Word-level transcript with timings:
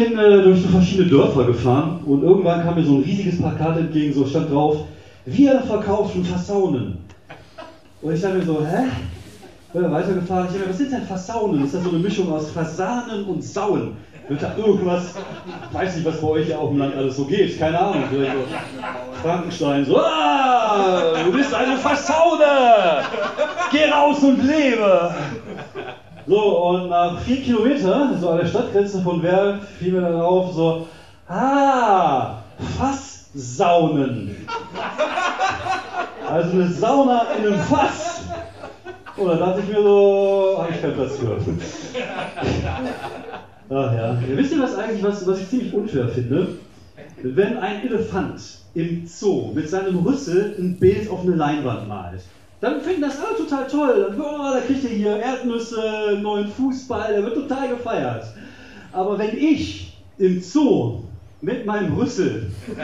Weg 0.00 0.08
hierhin 0.08 0.18
äh, 0.18 0.42
durch 0.42 0.62
so 0.62 0.68
verschiedene 0.68 1.08
Dörfer 1.08 1.44
gefahren 1.44 2.00
und 2.06 2.22
irgendwann 2.22 2.62
kam 2.62 2.74
mir 2.74 2.84
so 2.84 2.96
ein 2.96 3.02
riesiges 3.02 3.38
Plakat 3.38 3.76
entgegen, 3.78 4.12
so 4.12 4.26
stand 4.26 4.50
drauf, 4.50 4.78
wir 5.26 5.60
verkaufen 5.60 6.24
Fassaunen. 6.24 6.98
Und 8.02 8.14
ich 8.14 8.20
dachte 8.20 8.38
mir 8.38 8.44
so, 8.44 8.64
hä? 8.64 8.84
Bin 9.72 9.82
dann 9.82 9.92
weitergefahren, 9.92 10.46
ich 10.46 10.54
habe 10.54 10.64
mir, 10.64 10.70
was 10.70 10.78
sind 10.78 10.92
denn 10.92 11.02
Fassaunen? 11.02 11.64
Ist 11.64 11.74
das 11.74 11.84
so 11.84 11.90
eine 11.90 11.98
Mischung 11.98 12.32
aus 12.32 12.50
Fasanen 12.50 13.24
und 13.26 13.44
Sauen? 13.44 13.96
Wird 14.28 14.42
da 14.42 14.56
irgendwas, 14.56 15.14
weiß 15.72 15.96
nicht, 15.96 16.06
was 16.06 16.20
bei 16.20 16.28
euch 16.28 16.46
hier 16.46 16.58
auf 16.58 16.70
dem 16.70 16.78
Land 16.78 16.94
alles 16.96 17.16
so 17.16 17.24
geht, 17.24 17.58
keine 17.58 17.78
Ahnung, 17.78 18.04
vielleicht 18.10 18.32
so 18.32 19.22
Frankenstein, 19.22 19.84
so, 19.84 20.00
ah, 20.00 21.14
du 21.24 21.32
bist 21.32 21.52
eine 21.52 21.76
Fassaune! 21.76 23.02
Geh 23.70 23.90
raus 23.90 24.22
und 24.22 24.42
lebe! 24.42 25.14
So, 26.30 26.68
und 26.68 26.90
nach 26.90 27.18
vier 27.22 27.42
Kilometern, 27.42 28.16
so 28.20 28.30
an 28.30 28.38
der 28.38 28.46
Stadtgrenze 28.46 29.02
von 29.02 29.20
Werl, 29.20 29.58
fiel 29.80 29.94
mir 29.94 30.02
dann 30.02 30.20
auf, 30.20 30.52
so, 30.52 30.86
ah, 31.26 32.36
Fasssaunen. 32.78 34.36
Also 36.30 36.52
eine 36.52 36.68
Sauna 36.68 37.22
in 37.36 37.46
einem 37.48 37.58
Fass. 37.58 38.20
Und 39.16 39.26
dann 39.26 39.40
dachte 39.40 39.62
ich 39.62 39.68
mir 39.74 39.82
so, 39.82 40.58
habe 40.62 40.72
ich 40.72 40.80
keinen 40.80 40.94
Platz 40.94 41.16
für. 41.16 41.36
Ach 43.68 43.92
ja. 43.92 44.12
ja. 44.12 44.18
Wisst 44.36 44.52
ihr 44.52 44.62
was 44.62 44.76
eigentlich, 44.76 45.02
was, 45.02 45.26
was 45.26 45.40
ich 45.40 45.48
ziemlich 45.48 45.74
unfair 45.74 46.06
finde? 46.06 46.58
Wenn 47.24 47.58
ein 47.58 47.82
Elefant 47.84 48.40
im 48.74 49.04
Zoo 49.08 49.50
mit 49.52 49.68
seinem 49.68 49.98
Rüssel 50.06 50.54
ein 50.56 50.78
Bild 50.78 51.10
auf 51.10 51.22
eine 51.22 51.34
Leinwand 51.34 51.88
malt, 51.88 52.20
dann 52.60 52.80
finden 52.80 53.02
das 53.02 53.18
alle 53.18 53.36
total 53.36 53.66
toll. 53.66 54.06
Dann, 54.08 54.20
oh, 54.20 54.52
da 54.52 54.60
kriegt 54.60 54.84
er 54.84 54.90
hier 54.90 55.16
Erdnüsse, 55.16 56.18
neuen 56.20 56.48
Fußball, 56.48 57.14
der 57.14 57.22
wird 57.24 57.34
total 57.34 57.68
gefeiert. 57.68 58.26
Aber 58.92 59.18
wenn 59.18 59.36
ich 59.36 59.96
im 60.18 60.40
Zoo 60.40 61.02
mit 61.40 61.64
meinem 61.64 61.96
Rüssel, 61.96 62.50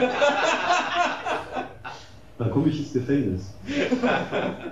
dann 2.37 2.51
komme 2.51 2.69
ich 2.69 2.79
ins 2.79 2.93
Gefängnis. 2.93 3.53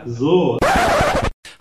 So. 0.06 0.58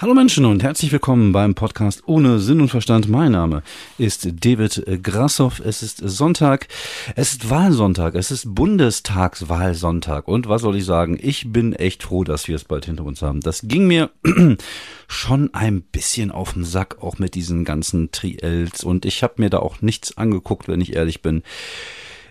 Hallo 0.01 0.13
Menschen 0.13 0.45
und 0.45 0.65
herzlich 0.65 0.91
willkommen 0.91 1.31
beim 1.31 1.55
Podcast 1.55 2.03
ohne 2.07 2.41
Sinn 2.41 2.61
und 2.61 2.69
Verstand. 2.69 3.09
Mein 3.09 3.31
Name 3.31 3.63
ist 3.97 4.27
David 4.45 4.85
Grassoff. 5.05 5.61
Es 5.61 5.85
ist 5.85 5.99
Sonntag, 5.99 6.67
es 7.15 7.35
ist 7.35 7.49
Wahlsonntag, 7.49 8.17
es 8.17 8.33
ist 8.33 8.57
Bundestagswahlsonntag. 8.57 10.27
Und 10.27 10.49
was 10.49 10.63
soll 10.63 10.77
ich 10.77 10.85
sagen? 10.85 11.17
Ich 11.23 11.53
bin 11.53 11.75
echt 11.75 12.03
froh, 12.03 12.25
dass 12.25 12.49
wir 12.49 12.57
es 12.57 12.65
bald 12.65 12.87
hinter 12.87 13.05
uns 13.05 13.23
haben. 13.23 13.41
Das 13.41 13.63
ging 13.63 13.87
mir 13.87 14.11
schon 15.07 15.55
ein 15.55 15.83
bisschen 15.83 16.33
auf 16.33 16.55
den 16.55 16.65
Sack, 16.65 17.01
auch 17.01 17.21
mit 17.21 17.37
diesen 17.37 17.65
ganzen 17.65 18.11
Triels. 18.11 18.83
Und 18.83 19.05
ich 19.05 19.23
habe 19.23 19.35
mir 19.37 19.49
da 19.49 19.61
auch 19.61 19.81
nichts 19.81 20.19
angeguckt, 20.19 20.67
wenn 20.67 20.81
ich 20.81 20.97
ehrlich 20.97 21.23
bin. 21.23 21.45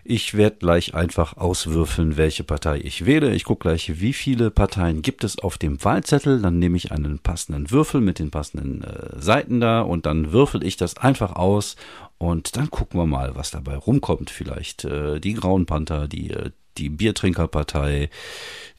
Ich 0.05 0.35
werde 0.35 0.57
gleich 0.57 0.93
einfach 0.93 1.37
auswürfeln, 1.37 2.17
welche 2.17 2.43
Partei 2.43 2.77
ich 2.83 3.05
wähle. 3.05 3.33
Ich 3.33 3.45
gucke 3.45 3.69
gleich, 3.69 4.01
wie 4.01 4.11
viele 4.11 4.51
Parteien 4.51 5.01
gibt 5.01 5.23
es 5.23 5.39
auf 5.39 5.57
dem 5.57 5.81
Wahlzettel. 5.83 6.41
Dann 6.41 6.59
nehme 6.59 6.75
ich 6.75 6.91
einen 6.91 7.19
passenden 7.19 7.71
Würfel 7.71 8.01
mit 8.01 8.19
den 8.19 8.29
passenden 8.29 8.83
äh, 8.83 9.21
Seiten 9.21 9.61
da 9.61 9.81
und 9.81 10.05
dann 10.05 10.33
würfel 10.33 10.63
ich 10.63 10.75
das 10.75 10.97
einfach 10.97 11.37
aus 11.37 11.77
und 12.17 12.57
dann 12.57 12.69
gucken 12.69 12.99
wir 12.99 13.05
mal, 13.05 13.35
was 13.35 13.51
dabei 13.51 13.77
rumkommt. 13.77 14.29
Vielleicht 14.29 14.83
äh, 14.83 15.21
die 15.21 15.35
Grauen 15.35 15.65
Panther, 15.65 16.09
die, 16.09 16.31
äh, 16.31 16.51
die 16.77 16.89
Biertrinkerpartei, 16.89 18.09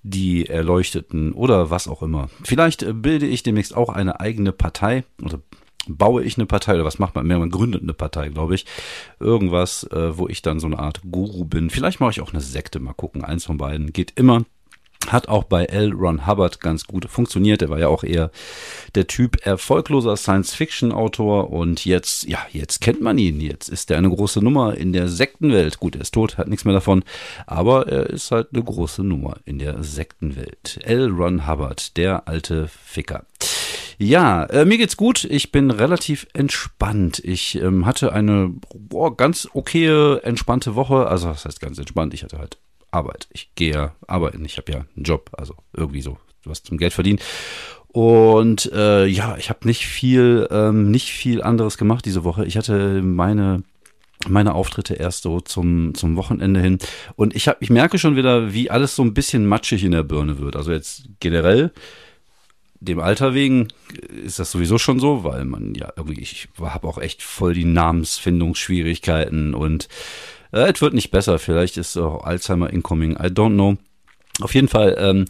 die 0.03 0.47
Erleuchteten 0.47 1.33
oder 1.33 1.71
was 1.71 1.89
auch 1.89 2.03
immer. 2.03 2.29
Vielleicht 2.43 2.83
äh, 2.83 2.93
bilde 2.93 3.27
ich 3.27 3.43
demnächst 3.43 3.75
auch 3.75 3.89
eine 3.89 4.21
eigene 4.21 4.53
Partei 4.53 5.05
oder 5.23 5.41
baue 5.89 6.23
ich 6.25 6.37
eine 6.37 6.47
Partei 6.47 6.75
oder 6.75 6.85
was 6.85 6.99
macht 6.99 7.15
man 7.15 7.27
mehr? 7.27 7.39
Man 7.39 7.51
gründet 7.51 7.83
eine 7.83 7.95
Partei, 7.95 8.29
glaube 8.29 8.55
ich. 8.55 8.67
Irgendwas, 9.21 9.85
äh, 9.85 10.17
wo 10.17 10.29
ich 10.29 10.43
dann 10.43 10.61
so 10.61 10.67
eine 10.67 10.79
Art 10.79 11.01
Guru 11.11 11.45
bin. 11.45 11.71
Vielleicht 11.71 12.01
mache 12.01 12.13
ich 12.13 12.21
auch 12.21 12.33
eine 12.33 12.41
Sekte, 12.41 12.81
mal 12.81 12.95
gucken. 12.95 13.25
Eins 13.25 13.45
von 13.45 13.59
beiden 13.59 13.93
geht 13.93 14.13
immer. 14.17 14.45
Hat 15.09 15.29
auch 15.29 15.45
bei 15.45 15.67
L. 15.67 15.93
Ron 15.93 16.27
Hubbard 16.27 16.61
ganz 16.61 16.87
gut 16.87 17.05
funktioniert. 17.11 17.61
Er 17.61 17.69
war 17.69 17.79
ja 17.79 17.89
auch 17.89 18.05
eher 18.05 18.31
der 18.95 19.07
Typ 19.07 19.45
erfolgloser 19.45 20.17
Science-Fiction-Autor 20.17 21.51
und 21.51 21.85
jetzt, 21.85 22.25
ja, 22.25 22.39
jetzt 22.51 22.81
kennt 22.81 23.03
man 23.03 23.19
ihn. 23.19 23.41
Jetzt 23.41 23.69
ist 23.69 23.91
er 23.91 23.99
eine 23.99 24.09
große 24.09 24.41
Nummer 24.41 24.75
in 24.75 24.95
der 24.95 25.09
Sektenwelt. 25.09 25.79
Gut, 25.79 25.97
er 25.97 26.03
ist 26.03 26.15
tot, 26.15 26.39
hat 26.39 26.49
nichts 26.49 26.65
mehr 26.65 26.75
davon, 26.75 27.05
aber 27.47 27.87
er 27.87 28.09
ist 28.09 28.31
halt 28.31 28.49
eine 28.53 28.63
große 28.63 29.05
Nummer 29.05 29.37
in 29.45 29.59
der 29.59 29.83
Sektenwelt. 29.83 30.81
L. 30.85 31.11
Ron 31.11 31.47
Hubbard, 31.47 31.97
der 31.99 32.27
alte 32.27 32.69
Ficker. 32.69 33.27
Ja, 33.99 34.45
äh, 34.45 34.65
mir 34.65 34.79
geht's 34.79 34.97
gut. 34.97 35.25
Ich 35.25 35.53
bin 35.53 35.71
relativ 35.71 36.27
entspannt. 36.33 37.21
Ich 37.25 37.57
ähm, 37.57 37.87
hatte 37.87 38.13
eine 38.13 38.53
boah, 38.75 39.17
ganz 39.17 39.49
okaye, 39.53 40.21
entspannte 40.23 40.75
Woche. 40.75 41.07
Also, 41.07 41.29
das 41.29 41.45
heißt 41.45 41.61
ganz 41.61 41.79
entspannt. 41.79 42.15
Ich 42.15 42.23
hatte 42.23 42.39
halt 42.39 42.59
Arbeit. 42.91 43.29
Ich 43.31 43.51
gehe 43.55 43.73
ja 43.73 43.95
arbeiten. 44.07 44.45
Ich 44.45 44.57
habe 44.57 44.73
ja 44.73 44.85
einen 44.97 45.05
Job. 45.05 45.31
Also 45.33 45.55
irgendwie 45.73 46.03
so 46.03 46.19
was 46.45 46.63
zum 46.63 46.79
Geld 46.79 46.93
verdienen. 46.93 47.21
Und 47.89 48.73
äh, 48.73 49.07
ja, 49.07 49.37
ich 49.37 49.51
habe 49.51 49.67
nicht 49.67 49.87
viel, 49.87 50.49
ähm, 50.51 50.91
nicht 50.91 51.13
viel 51.13 51.43
anderes 51.43 51.79
gemacht 51.79 52.05
diese 52.05 52.25
Woche. 52.25 52.45
Ich 52.45 52.57
hatte 52.57 53.03
meine 53.03 53.63
meine 54.29 54.55
Auftritte 54.55 54.95
erst 54.95 55.23
so 55.23 55.41
zum, 55.41 55.95
zum 55.95 56.17
Wochenende 56.17 56.61
hin. 56.61 56.79
Und 57.17 57.37
ich, 57.37 57.49
hab, 57.49 57.61
ich 57.61 57.71
merke 57.71 57.99
schon 57.99 58.17
wieder, 58.17 58.55
wie 58.55 58.71
alles 58.71 58.97
so 58.97 59.03
ein 59.03 59.13
bisschen 59.13 59.47
matschig 59.47 59.85
in 59.85 59.93
der 59.93 60.03
Birne 60.03 60.39
wird. 60.39 60.57
Also 60.57 60.73
jetzt 60.73 61.05
generell 61.21 61.73
dem 62.81 63.01
Alter 63.01 63.35
wegen 63.35 63.69
ist 64.25 64.39
das 64.39 64.51
sowieso 64.51 64.79
schon 64.79 65.01
so, 65.01 65.25
weil 65.25 65.45
man 65.45 65.75
ja 65.75 65.93
irgendwie, 65.97 66.21
ich 66.21 66.49
habe 66.61 66.87
auch 66.89 66.99
echt 66.99 67.23
voll 67.23 67.55
die 67.55 67.65
Namensfindungsschwierigkeiten 67.65 69.55
und 69.55 69.89
äh, 70.53 70.73
es 70.73 70.81
wird 70.81 70.95
nicht 70.95 71.11
besser. 71.11 71.39
Vielleicht 71.39 71.77
ist 71.77 71.97
auch 71.97 72.25
Alzheimer 72.25 72.71
incoming, 72.71 73.13
I 73.13 73.29
don't 73.29 73.55
know. 73.55 73.77
Auf 74.41 74.55
jeden 74.55 74.69
Fall 74.69 74.97
ähm, 74.99 75.27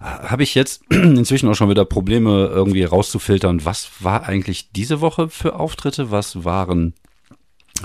habe 0.00 0.42
ich 0.42 0.54
jetzt 0.54 0.82
inzwischen 0.90 1.48
auch 1.48 1.54
schon 1.54 1.70
wieder 1.70 1.84
Probleme 1.84 2.46
irgendwie 2.46 2.84
rauszufiltern, 2.84 3.64
was 3.64 3.90
war 4.00 4.24
eigentlich 4.24 4.70
diese 4.72 5.00
Woche 5.00 5.28
für 5.28 5.56
Auftritte, 5.56 6.10
was 6.10 6.44
waren 6.44 6.94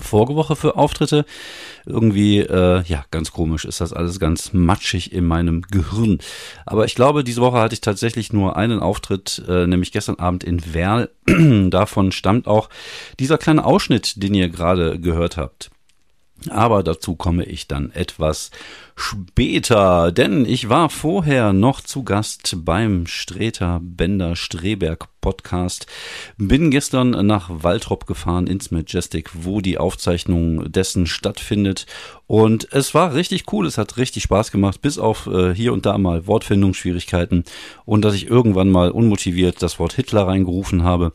Vorgewoche 0.01 0.55
für 0.55 0.75
Auftritte. 0.75 1.25
Irgendwie, 1.85 2.39
äh, 2.39 2.83
ja, 2.83 3.05
ganz 3.11 3.31
komisch 3.31 3.65
ist 3.65 3.81
das 3.81 3.93
alles 3.93 4.19
ganz 4.19 4.53
matschig 4.53 5.11
in 5.11 5.25
meinem 5.25 5.61
Gehirn. 5.61 6.19
Aber 6.65 6.85
ich 6.85 6.95
glaube, 6.95 7.23
diese 7.23 7.41
Woche 7.41 7.59
hatte 7.59 7.73
ich 7.73 7.81
tatsächlich 7.81 8.33
nur 8.33 8.55
einen 8.57 8.79
Auftritt, 8.79 9.43
äh, 9.47 9.67
nämlich 9.67 9.91
gestern 9.91 10.15
Abend 10.15 10.43
in 10.43 10.73
Werl. 10.73 11.09
Davon 11.69 12.11
stammt 12.11 12.47
auch 12.47 12.69
dieser 13.19 13.37
kleine 13.37 13.65
Ausschnitt, 13.65 14.21
den 14.23 14.33
ihr 14.33 14.49
gerade 14.49 14.99
gehört 14.99 15.37
habt. 15.37 15.71
Aber 16.49 16.83
dazu 16.83 17.15
komme 17.15 17.45
ich 17.45 17.67
dann 17.67 17.91
etwas 17.91 18.51
später, 18.95 20.11
denn 20.11 20.45
ich 20.45 20.69
war 20.69 20.89
vorher 20.89 21.51
noch 21.51 21.81
zu 21.81 22.03
Gast 22.03 22.57
beim 22.59 23.07
Streter 23.07 23.79
Bender 23.81 24.35
Streberg 24.35 25.07
Podcast. 25.19 25.87
Bin 26.37 26.69
gestern 26.69 27.25
nach 27.25 27.49
Waltrop 27.49 28.05
gefahren 28.05 28.45
ins 28.45 28.71
Majestic, 28.71 29.31
wo 29.33 29.61
die 29.61 29.77
Aufzeichnung 29.77 30.71
dessen 30.71 31.07
stattfindet. 31.07 31.87
Und 32.27 32.67
es 32.71 32.93
war 32.93 33.15
richtig 33.15 33.51
cool, 33.51 33.65
es 33.65 33.77
hat 33.77 33.97
richtig 33.97 34.23
Spaß 34.23 34.51
gemacht, 34.51 34.81
bis 34.81 34.99
auf 34.99 35.27
äh, 35.27 35.55
hier 35.55 35.73
und 35.73 35.85
da 35.85 35.97
mal 35.97 36.27
Wortfindungsschwierigkeiten 36.27 37.45
und 37.85 38.03
dass 38.03 38.13
ich 38.13 38.27
irgendwann 38.27 38.69
mal 38.69 38.91
unmotiviert 38.91 39.61
das 39.61 39.79
Wort 39.79 39.93
Hitler 39.93 40.27
reingerufen 40.27 40.83
habe. 40.83 41.13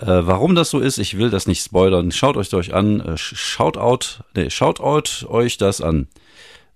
Äh, 0.00 0.26
warum 0.26 0.54
das 0.54 0.70
so 0.70 0.78
ist, 0.78 0.98
ich 0.98 1.18
will 1.18 1.30
das 1.30 1.46
nicht 1.46 1.62
spoilern. 1.62 2.12
Schaut 2.12 2.36
euch 2.36 2.52
euch 2.54 2.72
an. 2.72 3.00
Äh, 3.00 3.16
schaut 3.16 3.76
out, 3.76 4.22
nee, 4.34 4.50
schaut 4.50 4.80
out 4.80 5.26
euch 5.28 5.58
das 5.58 5.80
an. 5.80 6.08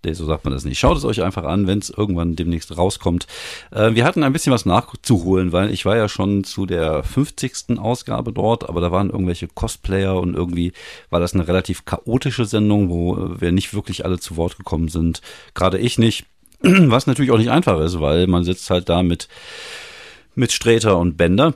Nee, 0.05 0.15
so 0.15 0.27
sagt 0.27 0.45
man 0.45 0.53
das 0.53 0.65
nicht. 0.65 0.81
Schaut 0.81 0.97
es 0.97 1.05
euch 1.05 1.23
einfach 1.23 1.45
an, 1.45 1.69
wenn 1.69 1.79
es 1.79 1.89
irgendwann 1.89 2.35
demnächst 2.35 2.77
rauskommt. 2.77 3.29
Äh, 3.71 3.95
wir 3.95 4.05
hatten 4.05 4.25
ein 4.25 4.33
bisschen 4.33 4.53
was 4.53 4.67
nachzuholen, 4.67 5.53
weil 5.53 5.71
ich 5.71 5.85
war 5.85 5.97
ja 5.97 6.09
schon 6.09 6.43
zu 6.43 6.67
der 6.67 7.05
50. 7.05 7.79
Ausgabe 7.79 8.33
dort, 8.33 8.69
aber 8.69 8.81
da 8.81 8.91
waren 8.91 9.11
irgendwelche 9.11 9.47
Cosplayer 9.47 10.19
und 10.19 10.35
irgendwie 10.35 10.73
war 11.11 11.21
das 11.21 11.35
eine 11.35 11.47
relativ 11.47 11.85
chaotische 11.85 12.47
Sendung, 12.47 12.89
wo 12.91 13.17
äh, 13.17 13.41
wir 13.41 13.53
nicht 13.53 13.73
wirklich 13.73 14.05
alle 14.05 14.19
zu 14.19 14.37
Wort 14.37 14.59
gekommen 14.59 14.89
sind. 14.89 15.23
Gerade 15.55 15.79
ich 15.79 15.99
nicht. 15.99 16.27
Was 16.63 17.07
natürlich 17.07 17.31
auch 17.31 17.39
nicht 17.39 17.51
einfach 17.51 17.79
ist, 17.81 18.01
weil 18.01 18.27
man 18.27 18.43
sitzt 18.43 18.71
halt 18.71 18.89
da 18.89 19.05
mit, 19.05 19.29
mit 20.35 20.51
Sträter 20.51 20.99
und 20.99 21.17
Bänder 21.17 21.55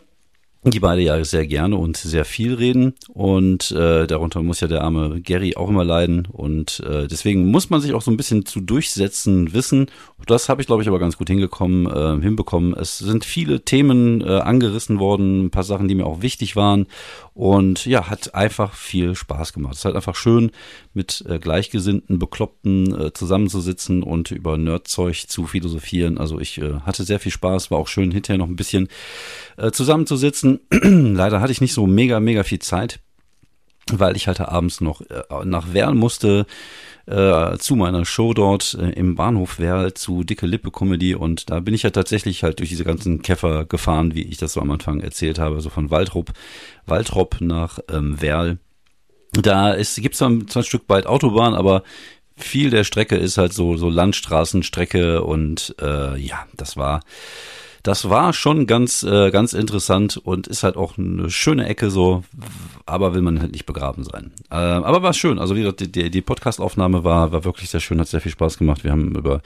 die 0.73 0.81
beide 0.81 1.03
ja 1.03 1.25
sehr 1.25 1.47
gerne 1.47 1.77
und 1.77 1.97
sehr 1.97 2.25
viel 2.25 2.55
reden 2.55 2.95
und 3.09 3.71
äh, 3.73 4.07
darunter 4.07 4.43
muss 4.43 4.61
ja 4.61 4.69
der 4.69 4.83
arme 4.83 5.21
Gary 5.21 5.57
auch 5.57 5.69
immer 5.69 5.85
leiden 5.85 6.27
und 6.27 6.81
äh, 6.81 7.07
deswegen 7.07 7.47
muss 7.47 7.71
man 7.71 7.81
sich 7.81 7.93
auch 7.95 8.03
so 8.03 8.11
ein 8.11 8.17
bisschen 8.17 8.47
zu 8.47 8.61
durchsetzen 8.61 9.53
wissen. 9.53 9.87
Das 10.27 10.49
habe 10.49 10.61
ich 10.61 10.67
glaube 10.67 10.83
ich 10.83 10.89
aber 10.89 10.99
ganz 10.99 11.17
gut 11.17 11.29
hingekommen, 11.29 11.87
äh, 11.87 12.23
hinbekommen. 12.23 12.75
Es 12.75 12.99
sind 12.99 13.25
viele 13.25 13.65
Themen 13.65 14.21
äh, 14.21 14.41
angerissen 14.41 14.99
worden, 14.99 15.47
ein 15.47 15.51
paar 15.51 15.65
Sachen, 15.65 15.89
die 15.89 15.95
mir 15.95 16.07
auch 16.07 16.23
wichtig 16.23 16.57
waren 16.57 16.87
und 17.37 17.85
ja, 17.85 18.09
hat 18.09 18.35
einfach 18.35 18.73
viel 18.73 19.15
Spaß 19.15 19.53
gemacht. 19.53 19.75
Es 19.75 19.81
ist 19.81 19.85
halt 19.85 19.95
einfach 19.95 20.15
schön, 20.15 20.53
mit 20.95 21.23
äh, 21.29 21.39
Gleichgesinnten, 21.39 22.19
Bekloppten 22.19 22.99
äh, 22.99 23.13
zusammenzusitzen 23.13 24.03
und 24.03 24.31
über 24.31 24.57
Nerdzeug 24.57 25.29
zu 25.29 25.47
philosophieren. 25.47 26.17
Also 26.17 26.41
ich 26.41 26.57
äh, 26.57 26.81
hatte 26.87 27.05
sehr 27.05 27.21
viel 27.21 27.31
Spaß, 27.31 27.71
war 27.71 27.79
auch 27.79 27.89
schön, 27.89 28.11
hinterher 28.11 28.39
noch 28.39 28.49
ein 28.49 28.57
bisschen 28.57 28.89
äh, 29.57 29.71
zusammenzusitzen. 29.71 30.61
Leider 30.71 31.41
hatte 31.41 31.53
ich 31.53 31.61
nicht 31.61 31.75
so 31.75 31.87
mega, 31.87 32.21
mega 32.21 32.43
viel 32.43 32.61
Zeit. 32.61 33.01
weil 33.93 34.17
ich 34.17 34.27
halt 34.27 34.41
abends 34.41 34.81
noch 34.81 35.01
äh, 35.03 35.45
nach 35.45 35.73
Werl 35.73 35.95
musste 35.95 36.47
äh, 37.07 37.57
zu 37.59 37.77
meiner 37.77 38.05
Show 38.05 38.35
dort 38.35 38.75
äh, 38.75 38.91
im 38.91 39.15
Bahnhof 39.15 39.59
Werl 39.61 39.95
zu 39.95 40.25
Dicke 40.25 40.47
Lippe 40.47 40.73
Comedy 40.73 41.15
und 41.15 41.51
da 41.51 41.61
bin 41.61 41.73
ich 41.73 41.85
ja 41.85 41.91
tatsächlich 41.91 42.43
halt 42.43 42.59
durch 42.59 42.69
diese 42.69 42.85
ganzen 42.85 43.23
Käfer 43.23 43.65
gefahren, 43.65 44.15
wie 44.15 44.23
ich 44.23 44.39
das 44.39 44.55
so 44.55 44.61
am 44.61 44.73
Anfang 44.73 45.01
erzählt 45.01 45.39
habe, 45.39 45.61
so 45.61 45.71
von 45.71 45.91
Waldrop, 45.91 46.33
Waldrop 46.85 47.41
nach 47.41 47.79
ähm, 47.93 48.21
Werl. 48.21 48.59
Da 49.33 49.73
ist, 49.73 50.01
gibt's 50.01 50.19
zwar 50.19 50.31
ein 50.31 50.65
Stück 50.65 50.89
weit 50.89 51.07
Autobahn, 51.07 51.55
aber 51.55 51.83
viel 52.37 52.71
der 52.71 52.85
Strecke 52.85 53.17
ist 53.17 53.39
halt 53.39 53.53
so, 53.53 53.77
so 53.77 53.89
Landstraßenstrecke 53.89 55.23
und 55.23 55.75
äh, 55.81 56.19
ja, 56.19 56.47
das 56.57 56.77
war 56.77 57.01
das 57.87 58.11
war 58.11 58.33
schon 58.33 58.67
ganz, 58.67 59.05
äh, 59.05 59.31
ganz 59.31 59.53
interessant 59.53 60.17
und 60.17 60.49
ist 60.49 60.65
halt 60.65 60.77
auch 60.77 60.99
eine 60.99 61.31
schöne 61.31 61.67
Ecke 61.67 61.91
so, 61.91 62.25
aber 62.87 63.15
will 63.15 63.23
man 63.23 63.41
halt 63.41 63.53
nicht 63.53 63.67
begraben 63.67 64.05
sein. 64.05 64.33
Äh, 64.51 64.55
aber 64.55 65.03
war 65.03 65.13
schön. 65.13 65.39
Also 65.39 65.57
wie 65.57 65.61
gesagt, 65.61 65.95
die, 65.95 66.11
die 66.11 66.23
Podcast-Aufnahme 66.23 67.03
war, 67.03 67.33
war 67.33 67.45
wirklich 67.45 67.69
sehr 67.69 67.81
schön, 67.81 68.01
hat 68.01 68.07
sehr 68.07 68.21
viel 68.21 68.31
Spaß 68.33 68.59
gemacht. 68.59 68.85
Wir 68.85 68.93
haben 68.93 69.15
über 69.17 69.43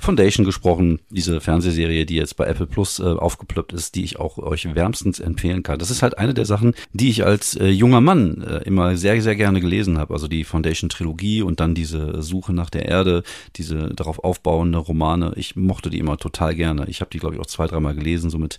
Foundation 0.00 0.44
gesprochen, 0.44 0.98
diese 1.08 1.40
Fernsehserie, 1.40 2.04
die 2.04 2.16
jetzt 2.16 2.36
bei 2.36 2.46
Apple 2.46 2.66
Plus 2.66 2.98
äh, 2.98 3.04
aufgeploppt 3.04 3.72
ist, 3.72 3.94
die 3.94 4.02
ich 4.02 4.18
auch 4.18 4.38
euch 4.38 4.74
wärmstens 4.74 5.20
empfehlen 5.20 5.62
kann. 5.62 5.78
Das 5.78 5.90
ist 5.90 6.02
halt 6.02 6.18
eine 6.18 6.34
der 6.34 6.44
Sachen, 6.44 6.74
die 6.92 7.08
ich 7.08 7.24
als 7.24 7.54
äh, 7.54 7.68
junger 7.68 8.00
Mann 8.00 8.42
äh, 8.42 8.58
immer 8.64 8.96
sehr, 8.96 9.20
sehr 9.22 9.36
gerne 9.36 9.60
gelesen 9.60 9.98
habe. 9.98 10.12
Also 10.12 10.26
die 10.26 10.42
Foundation-Trilogie 10.44 11.42
und 11.42 11.60
dann 11.60 11.76
diese 11.76 12.20
Suche 12.20 12.52
nach 12.52 12.70
der 12.70 12.86
Erde, 12.86 13.22
diese 13.56 13.94
darauf 13.94 14.18
aufbauende 14.24 14.78
Romane. 14.78 15.32
Ich 15.36 15.54
mochte 15.54 15.88
die 15.88 15.98
immer 15.98 16.16
total 16.16 16.56
gerne. 16.56 16.86
Ich 16.88 17.00
habe 17.00 17.10
die, 17.10 17.18
glaube 17.18 17.36
ich, 17.36 17.40
auch 17.40 17.46
zwei, 17.46 17.68
dreimal 17.68 17.94
gelesen, 17.94 18.28
so 18.28 18.38
mit 18.38 18.58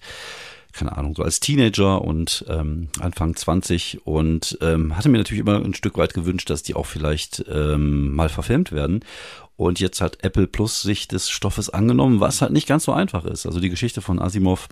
keine 0.73 0.97
Ahnung, 0.97 1.15
so 1.15 1.23
als 1.23 1.39
Teenager 1.39 2.01
und 2.01 2.45
ähm, 2.49 2.89
Anfang 2.99 3.35
20 3.35 4.05
und 4.05 4.57
ähm, 4.61 4.97
hatte 4.97 5.09
mir 5.09 5.19
natürlich 5.19 5.41
immer 5.41 5.63
ein 5.63 5.73
Stück 5.73 5.97
weit 5.97 6.13
gewünscht, 6.13 6.49
dass 6.49 6.63
die 6.63 6.75
auch 6.75 6.85
vielleicht 6.85 7.45
ähm, 7.49 8.13
mal 8.13 8.29
verfilmt 8.29 8.71
werden. 8.71 9.05
Und 9.55 9.79
jetzt 9.79 10.01
hat 10.01 10.23
Apple 10.23 10.47
Plus 10.47 10.81
sich 10.81 11.07
des 11.07 11.29
Stoffes 11.29 11.69
angenommen, 11.69 12.19
was 12.19 12.41
halt 12.41 12.51
nicht 12.51 12.67
ganz 12.67 12.85
so 12.85 12.91
einfach 12.91 13.23
ist. 13.25 13.45
Also 13.45 13.59
die 13.59 13.69
Geschichte 13.69 14.01
von 14.01 14.19
Asimov 14.19 14.67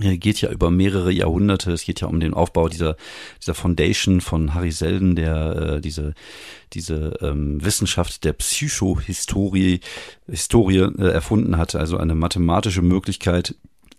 äh, 0.00 0.16
geht 0.16 0.40
ja 0.40 0.50
über 0.50 0.70
mehrere 0.70 1.12
Jahrhunderte. 1.12 1.72
Es 1.72 1.84
geht 1.84 2.00
ja 2.00 2.08
um 2.08 2.20
den 2.20 2.34
Aufbau 2.34 2.68
dieser, 2.68 2.96
dieser 3.40 3.54
Foundation 3.54 4.20
von 4.20 4.54
Harry 4.54 4.70
Selden, 4.70 5.16
der 5.16 5.56
äh, 5.56 5.80
diese, 5.80 6.14
diese 6.72 7.18
ähm, 7.20 7.62
Wissenschaft 7.64 8.24
der 8.24 8.32
Psychohistorie 8.34 9.80
Historie, 10.26 10.78
äh, 10.78 11.08
erfunden 11.08 11.56
hat. 11.56 11.74
Also 11.74 11.96
eine 11.96 12.14
mathematische 12.14 12.82
Möglichkeit, 12.82 13.54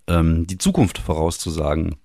ähm, 0.08 0.48
die 0.48 0.58
Zukunft 0.58 0.98
vorauszusagen, 0.98 1.96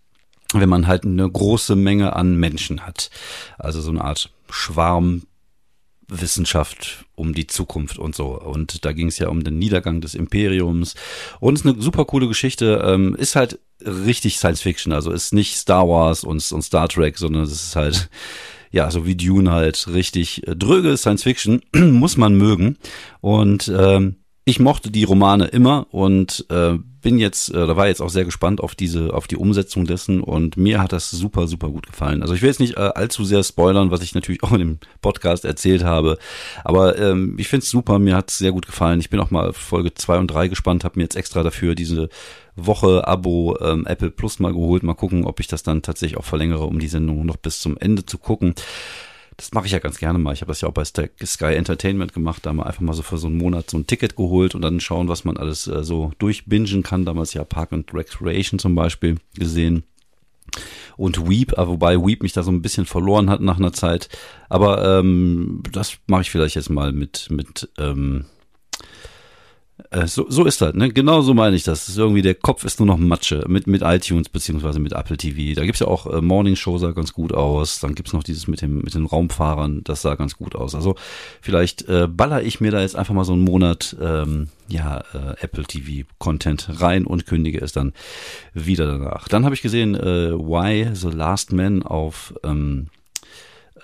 wenn 0.52 0.68
man 0.68 0.86
halt 0.86 1.04
eine 1.04 1.26
große 1.30 1.76
Menge 1.76 2.16
an 2.16 2.36
Menschen 2.36 2.84
hat. 2.86 3.10
Also 3.58 3.80
so 3.80 3.90
eine 3.90 4.04
Art 4.04 4.32
Schwarmwissenschaft 4.50 7.04
um 7.14 7.34
die 7.34 7.46
Zukunft 7.46 7.98
und 7.98 8.14
so. 8.14 8.40
Und 8.40 8.84
da 8.84 8.92
ging 8.92 9.08
es 9.08 9.18
ja 9.18 9.28
um 9.28 9.42
den 9.44 9.58
Niedergang 9.58 10.00
des 10.00 10.14
Imperiums. 10.14 10.94
Und 11.40 11.54
es 11.54 11.60
ist 11.60 11.66
eine 11.66 11.82
super 11.82 12.04
coole 12.04 12.28
Geschichte. 12.28 12.82
Ähm, 12.84 13.14
ist 13.14 13.36
halt 13.36 13.58
richtig 13.84 14.38
Science 14.38 14.62
Fiction. 14.62 14.92
Also 14.92 15.10
ist 15.10 15.34
nicht 15.34 15.56
Star 15.56 15.88
Wars 15.88 16.24
und, 16.24 16.52
und 16.52 16.62
Star 16.62 16.88
Trek, 16.88 17.18
sondern 17.18 17.42
es 17.42 17.52
ist 17.52 17.76
halt 17.76 18.08
ja, 18.70 18.90
so 18.90 19.06
wie 19.06 19.16
Dune 19.16 19.50
halt 19.50 19.88
richtig 19.88 20.46
äh, 20.46 20.54
dröge 20.54 20.96
Science 20.96 21.22
Fiction, 21.22 21.62
muss 21.74 22.16
man 22.16 22.36
mögen. 22.36 22.76
Und 23.20 23.68
ähm, 23.68 24.16
ich 24.48 24.60
mochte 24.60 24.90
die 24.90 25.04
Romane 25.04 25.44
immer 25.44 25.86
und 25.90 26.46
äh, 26.48 26.78
bin 27.02 27.18
jetzt, 27.18 27.50
äh, 27.50 27.66
da 27.66 27.76
war 27.76 27.86
jetzt 27.86 28.00
auch 28.00 28.08
sehr 28.08 28.24
gespannt 28.24 28.62
auf 28.62 28.74
diese, 28.74 29.12
auf 29.12 29.26
die 29.26 29.36
Umsetzung 29.36 29.84
dessen 29.84 30.22
und 30.22 30.56
mir 30.56 30.82
hat 30.82 30.92
das 30.92 31.10
super, 31.10 31.46
super 31.46 31.68
gut 31.68 31.86
gefallen. 31.86 32.22
Also 32.22 32.32
ich 32.32 32.40
will 32.40 32.48
jetzt 32.48 32.58
nicht 32.58 32.78
äh, 32.78 32.92
allzu 32.94 33.26
sehr 33.26 33.44
spoilern, 33.44 33.90
was 33.90 34.00
ich 34.00 34.14
natürlich 34.14 34.42
auch 34.44 34.52
in 34.52 34.60
dem 34.60 34.78
Podcast 35.02 35.44
erzählt 35.44 35.84
habe, 35.84 36.16
aber 36.64 36.98
ähm, 36.98 37.36
ich 37.38 37.48
finde 37.48 37.64
es 37.64 37.70
super, 37.70 37.98
mir 37.98 38.16
hat 38.16 38.30
es 38.30 38.38
sehr 38.38 38.52
gut 38.52 38.64
gefallen. 38.64 39.00
Ich 39.00 39.10
bin 39.10 39.20
auch 39.20 39.30
mal 39.30 39.52
Folge 39.52 39.92
zwei 39.92 40.16
und 40.16 40.28
drei 40.28 40.48
gespannt, 40.48 40.82
habe 40.82 40.98
mir 40.98 41.02
jetzt 41.02 41.16
extra 41.16 41.42
dafür 41.42 41.74
diese 41.74 42.08
Woche 42.56 43.06
Abo 43.06 43.58
ähm, 43.60 43.84
Apple 43.86 44.10
Plus 44.10 44.38
mal 44.38 44.54
geholt. 44.54 44.82
Mal 44.82 44.94
gucken, 44.94 45.26
ob 45.26 45.40
ich 45.40 45.46
das 45.46 45.62
dann 45.62 45.82
tatsächlich 45.82 46.18
auch 46.18 46.24
verlängere, 46.24 46.64
um 46.64 46.78
die 46.78 46.88
Sendung 46.88 47.26
noch 47.26 47.36
bis 47.36 47.60
zum 47.60 47.76
Ende 47.76 48.06
zu 48.06 48.16
gucken. 48.16 48.54
Das 49.38 49.52
mache 49.52 49.66
ich 49.66 49.72
ja 49.72 49.78
ganz 49.78 49.98
gerne 49.98 50.18
mal. 50.18 50.32
Ich 50.32 50.40
habe 50.40 50.50
das 50.50 50.62
ja 50.62 50.68
auch 50.68 50.72
bei 50.72 50.84
Sky 50.84 51.54
Entertainment 51.54 52.12
gemacht, 52.12 52.44
da 52.44 52.52
mal 52.52 52.64
einfach 52.64 52.80
mal 52.80 52.92
so 52.92 53.02
für 53.02 53.18
so 53.18 53.28
einen 53.28 53.38
Monat 53.38 53.70
so 53.70 53.78
ein 53.78 53.86
Ticket 53.86 54.16
geholt 54.16 54.56
und 54.56 54.62
dann 54.62 54.80
schauen, 54.80 55.06
was 55.06 55.24
man 55.24 55.36
alles 55.36 55.68
äh, 55.68 55.84
so 55.84 56.10
durchbingen 56.18 56.82
kann. 56.82 57.04
Damals 57.04 57.34
ja 57.34 57.44
Park 57.44 57.72
and 57.72 57.94
Recreation 57.94 58.58
zum 58.58 58.74
Beispiel 58.74 59.18
gesehen 59.36 59.84
und 60.96 61.28
Weep, 61.28 61.56
äh, 61.56 61.68
wobei 61.68 62.04
Weep 62.04 62.24
mich 62.24 62.32
da 62.32 62.42
so 62.42 62.50
ein 62.50 62.62
bisschen 62.62 62.84
verloren 62.84 63.30
hat 63.30 63.40
nach 63.40 63.58
einer 63.58 63.72
Zeit. 63.72 64.08
Aber 64.48 64.98
ähm, 64.98 65.62
das 65.70 65.98
mache 66.08 66.22
ich 66.22 66.32
vielleicht 66.32 66.56
jetzt 66.56 66.70
mal 66.70 66.92
mit 66.92 67.28
mit 67.30 67.70
ähm, 67.78 68.24
äh, 68.80 68.84
so, 70.06 70.26
so 70.28 70.44
ist 70.44 70.60
das, 70.60 70.74
ne? 70.74 70.92
Genau 70.92 71.22
so 71.22 71.34
meine 71.34 71.54
ich 71.54 71.62
das. 71.62 71.80
das. 71.80 71.90
Ist 71.90 71.98
irgendwie 71.98 72.22
der 72.22 72.34
Kopf 72.34 72.64
ist 72.64 72.80
nur 72.80 72.86
noch 72.86 72.98
Matsche 72.98 73.44
mit, 73.48 73.66
mit 73.66 73.82
iTunes 73.82 74.28
beziehungsweise 74.28 74.80
mit 74.80 74.92
Apple 74.92 75.16
TV. 75.16 75.54
Da 75.54 75.64
gibt's 75.64 75.80
ja 75.80 75.86
auch 75.86 76.06
äh, 76.06 76.20
Morning 76.20 76.56
Show 76.56 76.78
sah 76.78 76.90
ganz 76.90 77.12
gut 77.12 77.32
aus. 77.32 77.80
Dann 77.80 77.94
gibt's 77.94 78.12
noch 78.12 78.24
dieses 78.24 78.48
mit 78.48 78.60
dem 78.60 78.78
mit 78.78 78.94
den 78.94 79.06
Raumfahrern, 79.06 79.82
das 79.84 80.02
sah 80.02 80.16
ganz 80.16 80.36
gut 80.36 80.56
aus. 80.56 80.74
Also 80.74 80.96
vielleicht 81.40 81.88
äh, 81.88 82.08
baller 82.08 82.42
ich 82.42 82.60
mir 82.60 82.70
da 82.70 82.80
jetzt 82.80 82.96
einfach 82.96 83.14
mal 83.14 83.24
so 83.24 83.32
einen 83.32 83.44
Monat 83.44 83.96
ähm, 84.00 84.48
ja 84.68 84.98
äh, 85.14 85.36
Apple 85.40 85.64
TV 85.64 86.08
Content 86.18 86.68
rein 86.80 87.06
und 87.06 87.26
kündige 87.26 87.60
es 87.60 87.72
dann 87.72 87.92
wieder 88.54 88.86
danach. 88.86 89.28
Dann 89.28 89.44
habe 89.44 89.54
ich 89.54 89.62
gesehen 89.62 89.94
äh, 89.94 90.32
Why 90.32 90.90
the 90.92 91.08
Last 91.08 91.52
Man 91.52 91.82
auf 91.84 92.34
ähm, 92.42 92.88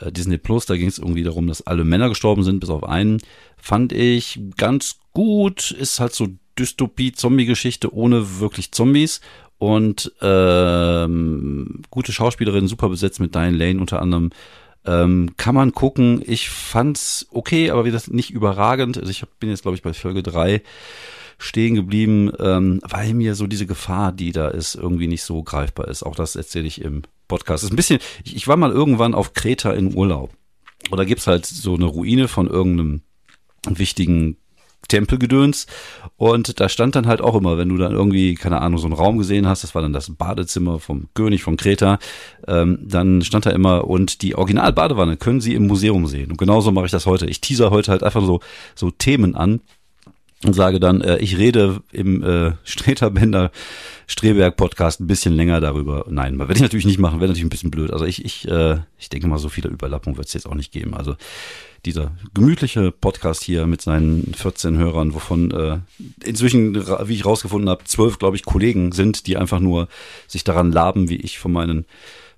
äh, 0.01 0.11
Disney 0.11 0.39
Plus, 0.39 0.67
da 0.67 0.77
ging 0.77 0.89
es 0.89 0.99
irgendwie 0.99 1.23
darum, 1.23 1.47
dass 1.47 1.67
alle 1.67 1.85
Männer 1.85 2.09
gestorben 2.09 2.43
sind, 2.43 2.61
bis 2.61 2.71
auf 2.71 2.85
einen. 2.85 3.21
Fand 3.57 3.93
ich 3.93 4.41
ganz 4.57 4.99
gut, 5.15 5.71
ist 5.71 6.01
halt 6.01 6.13
so 6.13 6.29
Dystopie-Zombie-Geschichte 6.59 7.95
ohne 7.95 8.41
wirklich 8.41 8.73
Zombies. 8.73 9.21
Und 9.59 10.13
ähm, 10.21 11.83
gute 11.91 12.13
Schauspielerin, 12.13 12.69
super 12.69 12.89
besetzt 12.89 13.21
mit 13.21 13.35
Diane 13.35 13.57
Lane 13.57 13.81
unter 13.81 14.03
anderem. 14.03 14.31
Ähm, 14.85 15.31
kann 15.37 15.55
man 15.55 15.73
gucken. 15.73 16.23
Ich 16.27 16.51
fand's 16.51 17.27
okay, 17.31 17.71
aber 17.71 17.85
wie 17.85 17.91
das 17.91 18.09
nicht 18.09 18.31
überragend. 18.31 18.99
Also 18.99 19.11
ich 19.11 19.25
bin 19.41 19.49
jetzt, 19.49 19.63
glaube 19.63 19.77
ich, 19.77 19.83
bei 19.83 19.95
Folge 19.95 20.23
drei 20.23 20.63
stehen 21.39 21.75
geblieben, 21.75 22.31
ähm, 22.39 22.81
weil 22.89 23.15
mir 23.15 23.35
so 23.35 23.47
diese 23.47 23.67
Gefahr, 23.67 24.13
die 24.13 24.33
da 24.33 24.49
ist, 24.49 24.75
irgendwie 24.75 25.09
nicht 25.09 25.23
so 25.23 25.43
greifbar 25.43 25.89
ist. 25.89 26.03
Auch 26.03 26.15
das 26.15 26.37
erzähle 26.37 26.67
ich 26.67 26.81
im 26.81 27.03
Podcast. 27.29 27.65
Ist 27.65 27.73
ein 27.73 27.77
bisschen, 27.77 28.01
ich, 28.25 28.37
ich 28.37 28.49
war 28.49 28.57
mal 28.57 28.71
irgendwann 28.71 29.15
auf 29.15 29.33
Kreta 29.33 29.73
in 29.73 29.95
Urlaub. 29.95 30.31
Und 30.91 30.99
da 30.99 31.05
gibt's 31.05 31.27
halt 31.27 31.47
so 31.47 31.75
eine 31.75 31.87
Ruine 31.87 32.29
von 32.29 32.47
irgendeinem 32.47 33.03
wichtigen 33.67 34.37
Tempelgedöns. 34.87 35.67
Und 36.17 36.61
da 36.61 36.69
stand 36.69 36.95
dann 36.95 37.07
halt 37.07 37.21
auch 37.21 37.35
immer, 37.35 37.59
wenn 37.59 37.69
du 37.69 37.77
dann 37.77 37.93
irgendwie, 37.93 38.35
keine 38.35 38.61
Ahnung, 38.61 38.79
so 38.79 38.87
einen 38.87 38.95
Raum 38.95 39.19
gesehen 39.19 39.47
hast, 39.47 39.65
das 39.65 39.75
war 39.75 39.83
dann 39.83 39.93
das 39.93 40.11
Badezimmer 40.11 40.79
vom 40.79 41.09
König 41.15 41.43
von 41.43 41.57
Kreta, 41.57 41.99
ähm, 42.47 42.79
dann 42.83 43.23
stand 43.23 43.47
da 43.47 43.51
immer, 43.51 43.87
und 43.89 44.23
die 44.23 44.35
Originalbadewanne 44.35 45.17
können 45.17 45.41
Sie 45.41 45.55
im 45.55 45.67
Museum 45.67 46.07
sehen. 46.07 46.31
Und 46.31 46.39
genauso 46.39 46.73
mache 46.73 46.87
ich 46.87 46.93
das 46.93 47.07
heute. 47.07 47.27
Ich 47.27 47.41
teaser 47.41 47.71
heute 47.71 47.91
halt 47.91 48.03
einfach 48.03 48.25
so, 48.25 48.41
so 48.75 48.91
Themen 48.91 49.35
an, 49.35 49.61
und 50.45 50.53
sage 50.53 50.81
dann, 50.81 51.01
äh, 51.01 51.19
ich 51.19 51.39
rede 51.39 51.83
im 51.93 52.23
äh, 52.23 52.53
Streterbender 52.65 53.51
Streberg 54.07 54.57
Podcast 54.57 55.01
ein 55.01 55.07
bisschen 55.07 55.35
länger 55.35 55.61
darüber. 55.61 56.05
Nein, 56.09 56.39
werde 56.39 56.53
ich 56.53 56.61
natürlich 56.61 56.85
nicht 56.87 56.99
machen, 56.99 57.21
wäre 57.21 57.29
natürlich 57.29 57.47
ein 57.47 57.51
bisschen 57.51 57.71
blöd. 57.71 57.91
Also 57.91 58.05
ich, 58.05 58.25
ich, 58.25 58.47
äh, 58.49 58.79
ich 58.99 59.09
denke 59.09 59.27
mal, 59.27 59.39
so 59.39 59.49
viele 59.49 59.71
Überlappungen 59.71 60.17
wird 60.17 60.27
es 60.27 60.35
jetzt 60.35 60.47
auch 60.47 60.55
nicht 60.55 60.73
geben. 60.73 60.95
Also 60.95 61.17
dieser 61.85 62.13
gemütliche 62.33 62.93
Podcast 62.93 63.43
hier 63.43 63.67
mit 63.67 63.81
seinen 63.81 64.35
14 64.35 64.77
Hörern, 64.79 65.15
wovon 65.15 65.51
äh, 65.51 65.79
inzwischen, 66.25 66.75
wie 66.75 67.15
ich 67.15 67.25
rausgefunden 67.25 67.69
habe, 67.69 67.85
zwölf, 67.85 68.19
glaube 68.19 68.37
ich, 68.37 68.45
Kollegen 68.45 68.93
sind, 68.93 69.27
die 69.27 69.37
einfach 69.37 69.61
nur 69.61 69.89
sich 70.27 70.45
daran 70.45 70.73
laben, 70.73 71.09
wie 71.09 71.17
ich 71.17 71.39
von 71.39 71.53
meinen 71.53 71.85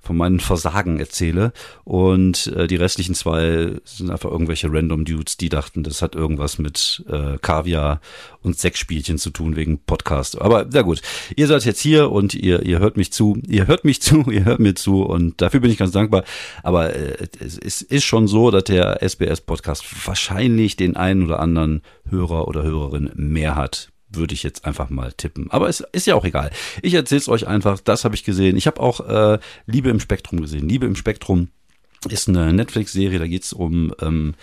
von 0.07 0.17
meinen 0.17 0.41
Versagen 0.41 0.99
erzähle. 0.99 1.53
Und 1.85 2.47
äh, 2.49 2.67
die 2.67 2.77
restlichen 2.77 3.15
zwei 3.15 3.73
sind 3.85 4.11
einfach 4.11 4.31
irgendwelche 4.31 4.73
random 4.73 5.05
Dudes, 5.05 5.37
die 5.37 5.49
dachten, 5.49 5.83
das 5.83 6.01
hat 6.01 6.15
irgendwas 6.15 6.59
mit 6.59 7.05
äh, 7.09 7.39
Kaviar 7.39 8.01
und 8.43 8.59
Sexspielchen 8.59 9.19
zu 9.19 9.31
tun 9.31 9.57
wegen 9.57 9.79
Podcast. 9.79 10.41
Aber 10.41 10.71
sehr 10.71 10.85
gut. 10.85 11.03
Ihr 11.35 11.49
seid 11.49 11.65
jetzt 11.65 11.81
hier 11.81 12.13
und 12.13 12.35
ihr, 12.35 12.63
ihr 12.63 12.79
hört 12.79 12.97
mich 12.97 13.13
zu. 13.13 13.39
Ihr 13.47 13.67
hört 13.67 13.85
mich 13.85 14.01
zu, 14.07 14.31
ihr 14.31 14.45
hört 14.45 14.61
mir 14.61 14.75
zu 14.75 15.03
und 15.03 15.41
dafür 15.41 15.61
bin 15.61 15.71
ich 15.71 15.79
ganz 15.79 15.91
dankbar. 15.91 16.25
Aber 16.63 16.95
äh, 16.95 17.27
es 17.41 17.83
ist 17.83 18.05
schon 18.05 18.29
so, 18.29 18.51
dass 18.51 18.65
der 18.65 19.03
SBS-Podcast 19.03 19.85
wahrscheinlich 20.07 20.77
den 20.77 20.97
einen 20.97 21.25
oder 21.25 21.41
anderen 21.41 21.83
Hörer 22.09 22.47
oder 22.47 22.63
Hörerin 22.63 23.11
mehr 23.17 23.57
hat 23.57 23.91
würde 24.17 24.35
ich 24.35 24.43
jetzt 24.43 24.65
einfach 24.65 24.91
mal 24.91 25.13
tippen. 25.13 25.51
Aber 25.51 25.69
es 25.69 25.81
ist 25.93 26.07
ja 26.07 26.15
auch 26.15 26.25
egal. 26.25 26.51
Ich 26.83 26.95
erzähle 26.95 27.21
es 27.21 27.29
euch 27.29 27.47
einfach, 27.47 27.81
das 27.81 28.05
habe 28.05 28.15
ich 28.15 28.25
gesehen. 28.25 28.57
Ich 28.57 28.67
habe 28.67 28.81
auch 28.81 29.01
äh, 29.01 29.39
Liebe 29.67 29.91
im 29.91 30.01
Spektrum 30.01 30.41
gesehen. 30.41 30.69
Liebe 30.69 30.87
im 30.87 30.97
Spektrum 30.97 31.49
ist 32.09 32.29
eine 32.29 32.53
Netflix-Serie, 32.53 33.19
da 33.19 33.27
geht 33.27 33.45
es 33.45 33.53
um, 33.53 33.93
ähm, 34.01 34.35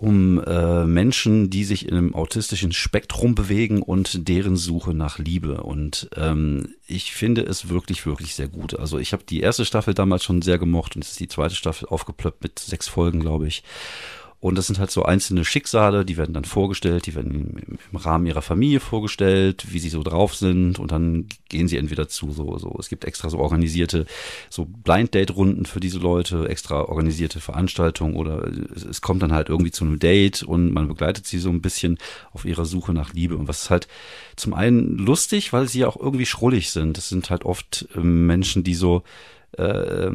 um 0.00 0.42
äh, 0.42 0.84
Menschen, 0.84 1.50
die 1.50 1.64
sich 1.64 1.88
in 1.88 1.96
einem 1.96 2.14
autistischen 2.14 2.72
Spektrum 2.72 3.34
bewegen 3.34 3.82
und 3.82 4.28
deren 4.28 4.56
Suche 4.56 4.94
nach 4.94 5.18
Liebe. 5.18 5.62
Und 5.62 6.08
ähm, 6.16 6.74
ich 6.86 7.12
finde 7.12 7.42
es 7.42 7.68
wirklich, 7.68 8.04
wirklich 8.04 8.34
sehr 8.34 8.48
gut. 8.48 8.78
Also 8.78 8.98
ich 8.98 9.12
habe 9.12 9.24
die 9.24 9.40
erste 9.40 9.64
Staffel 9.64 9.94
damals 9.94 10.24
schon 10.24 10.42
sehr 10.42 10.58
gemocht 10.58 10.96
und 10.96 11.04
es 11.04 11.12
ist 11.12 11.20
die 11.20 11.28
zweite 11.28 11.54
Staffel 11.54 11.88
aufgeplöppt 11.88 12.42
mit 12.42 12.58
sechs 12.58 12.88
Folgen, 12.88 13.20
glaube 13.20 13.46
ich. 13.46 13.62
Und 14.44 14.56
das 14.56 14.66
sind 14.66 14.78
halt 14.78 14.90
so 14.90 15.04
einzelne 15.04 15.42
Schicksale, 15.42 16.04
die 16.04 16.18
werden 16.18 16.34
dann 16.34 16.44
vorgestellt, 16.44 17.06
die 17.06 17.14
werden 17.14 17.78
im, 17.90 17.96
Rahmen 17.96 18.26
ihrer 18.26 18.42
Familie 18.42 18.78
vorgestellt, 18.78 19.64
wie 19.70 19.78
sie 19.78 19.88
so 19.88 20.02
drauf 20.02 20.34
sind 20.34 20.78
und 20.78 20.92
dann 20.92 21.30
gehen 21.48 21.66
sie 21.66 21.78
entweder 21.78 22.08
zu 22.08 22.30
so, 22.30 22.58
so, 22.58 22.76
es 22.78 22.90
gibt 22.90 23.06
extra 23.06 23.30
so 23.30 23.38
organisierte, 23.38 24.04
so 24.50 24.66
Blind 24.66 25.14
Date 25.14 25.34
Runden 25.34 25.64
für 25.64 25.80
diese 25.80 25.98
Leute, 25.98 26.46
extra 26.46 26.82
organisierte 26.82 27.40
Veranstaltungen 27.40 28.16
oder 28.16 28.46
es, 28.76 28.84
es 28.84 29.00
kommt 29.00 29.22
dann 29.22 29.32
halt 29.32 29.48
irgendwie 29.48 29.70
zu 29.70 29.86
einem 29.86 29.98
Date 29.98 30.42
und 30.42 30.74
man 30.74 30.88
begleitet 30.88 31.26
sie 31.26 31.38
so 31.38 31.48
ein 31.48 31.62
bisschen 31.62 31.96
auf 32.32 32.44
ihrer 32.44 32.66
Suche 32.66 32.92
nach 32.92 33.14
Liebe 33.14 33.38
und 33.38 33.48
was 33.48 33.62
ist 33.62 33.70
halt 33.70 33.88
zum 34.36 34.52
einen 34.52 34.98
lustig, 34.98 35.54
weil 35.54 35.68
sie 35.68 35.78
ja 35.78 35.88
auch 35.88 35.96
irgendwie 35.96 36.26
schrullig 36.26 36.70
sind. 36.70 36.98
Das 36.98 37.08
sind 37.08 37.30
halt 37.30 37.46
oft 37.46 37.88
äh, 37.94 38.00
Menschen, 38.00 38.62
die 38.62 38.74
so, 38.74 39.04
äh, 39.52 40.10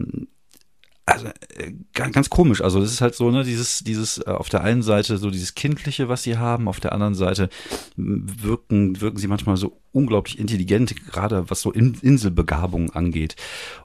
also 1.11 1.27
äh, 1.27 1.71
ganz 1.93 2.29
komisch. 2.29 2.61
Also 2.61 2.79
das 2.79 2.91
ist 2.91 3.01
halt 3.01 3.15
so, 3.15 3.31
ne, 3.31 3.43
dieses, 3.43 3.79
dieses 3.79 4.19
äh, 4.19 4.29
auf 4.29 4.49
der 4.49 4.63
einen 4.63 4.81
Seite 4.81 5.17
so 5.17 5.29
dieses 5.29 5.55
Kindliche, 5.55 6.09
was 6.09 6.23
sie 6.23 6.37
haben, 6.37 6.67
auf 6.67 6.79
der 6.79 6.93
anderen 6.93 7.15
Seite 7.15 7.49
wirken, 7.95 9.01
wirken 9.01 9.17
sie 9.17 9.27
manchmal 9.27 9.57
so 9.57 9.79
unglaublich 9.91 10.39
intelligent, 10.39 10.95
gerade 11.07 11.49
was 11.49 11.61
so 11.61 11.71
In 11.71 11.97
Inselbegabung 12.01 12.91
angeht. 12.91 13.35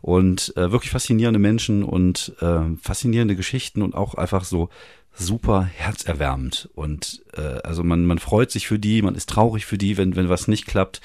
Und 0.00 0.52
äh, 0.57 0.71
wirklich 0.71 0.90
faszinierende 0.90 1.40
Menschen 1.40 1.83
und 1.83 2.35
äh, 2.40 2.61
faszinierende 2.81 3.37
Geschichten 3.37 3.83
und 3.83 3.95
auch 3.95 4.14
einfach 4.14 4.45
so 4.45 4.69
super 5.16 5.62
herzerwärmend. 5.64 6.69
Und 6.75 7.23
äh, 7.37 7.61
also 7.62 7.85
man, 7.85 8.04
man 8.04 8.19
freut 8.19 8.50
sich 8.50 8.66
für 8.66 8.78
die, 8.78 9.02
man 9.02 9.14
ist 9.14 9.28
traurig 9.28 9.64
für 9.64 9.78
die, 9.78 9.97
wenn, 9.97 10.16
wenn 10.16 10.28
was 10.28 10.49
nicht 10.49 10.66
klappt. 10.66 11.00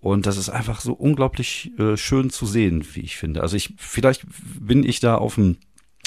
Und 0.00 0.26
das 0.26 0.36
ist 0.36 0.48
einfach 0.48 0.80
so 0.80 0.92
unglaublich 0.92 1.72
äh, 1.78 1.96
schön 1.96 2.30
zu 2.30 2.46
sehen, 2.46 2.86
wie 2.92 3.00
ich 3.00 3.16
finde. 3.16 3.42
Also 3.42 3.56
ich, 3.56 3.74
vielleicht 3.76 4.24
bin 4.60 4.84
ich 4.84 5.00
da 5.00 5.16
auf 5.16 5.36
dem 5.36 5.56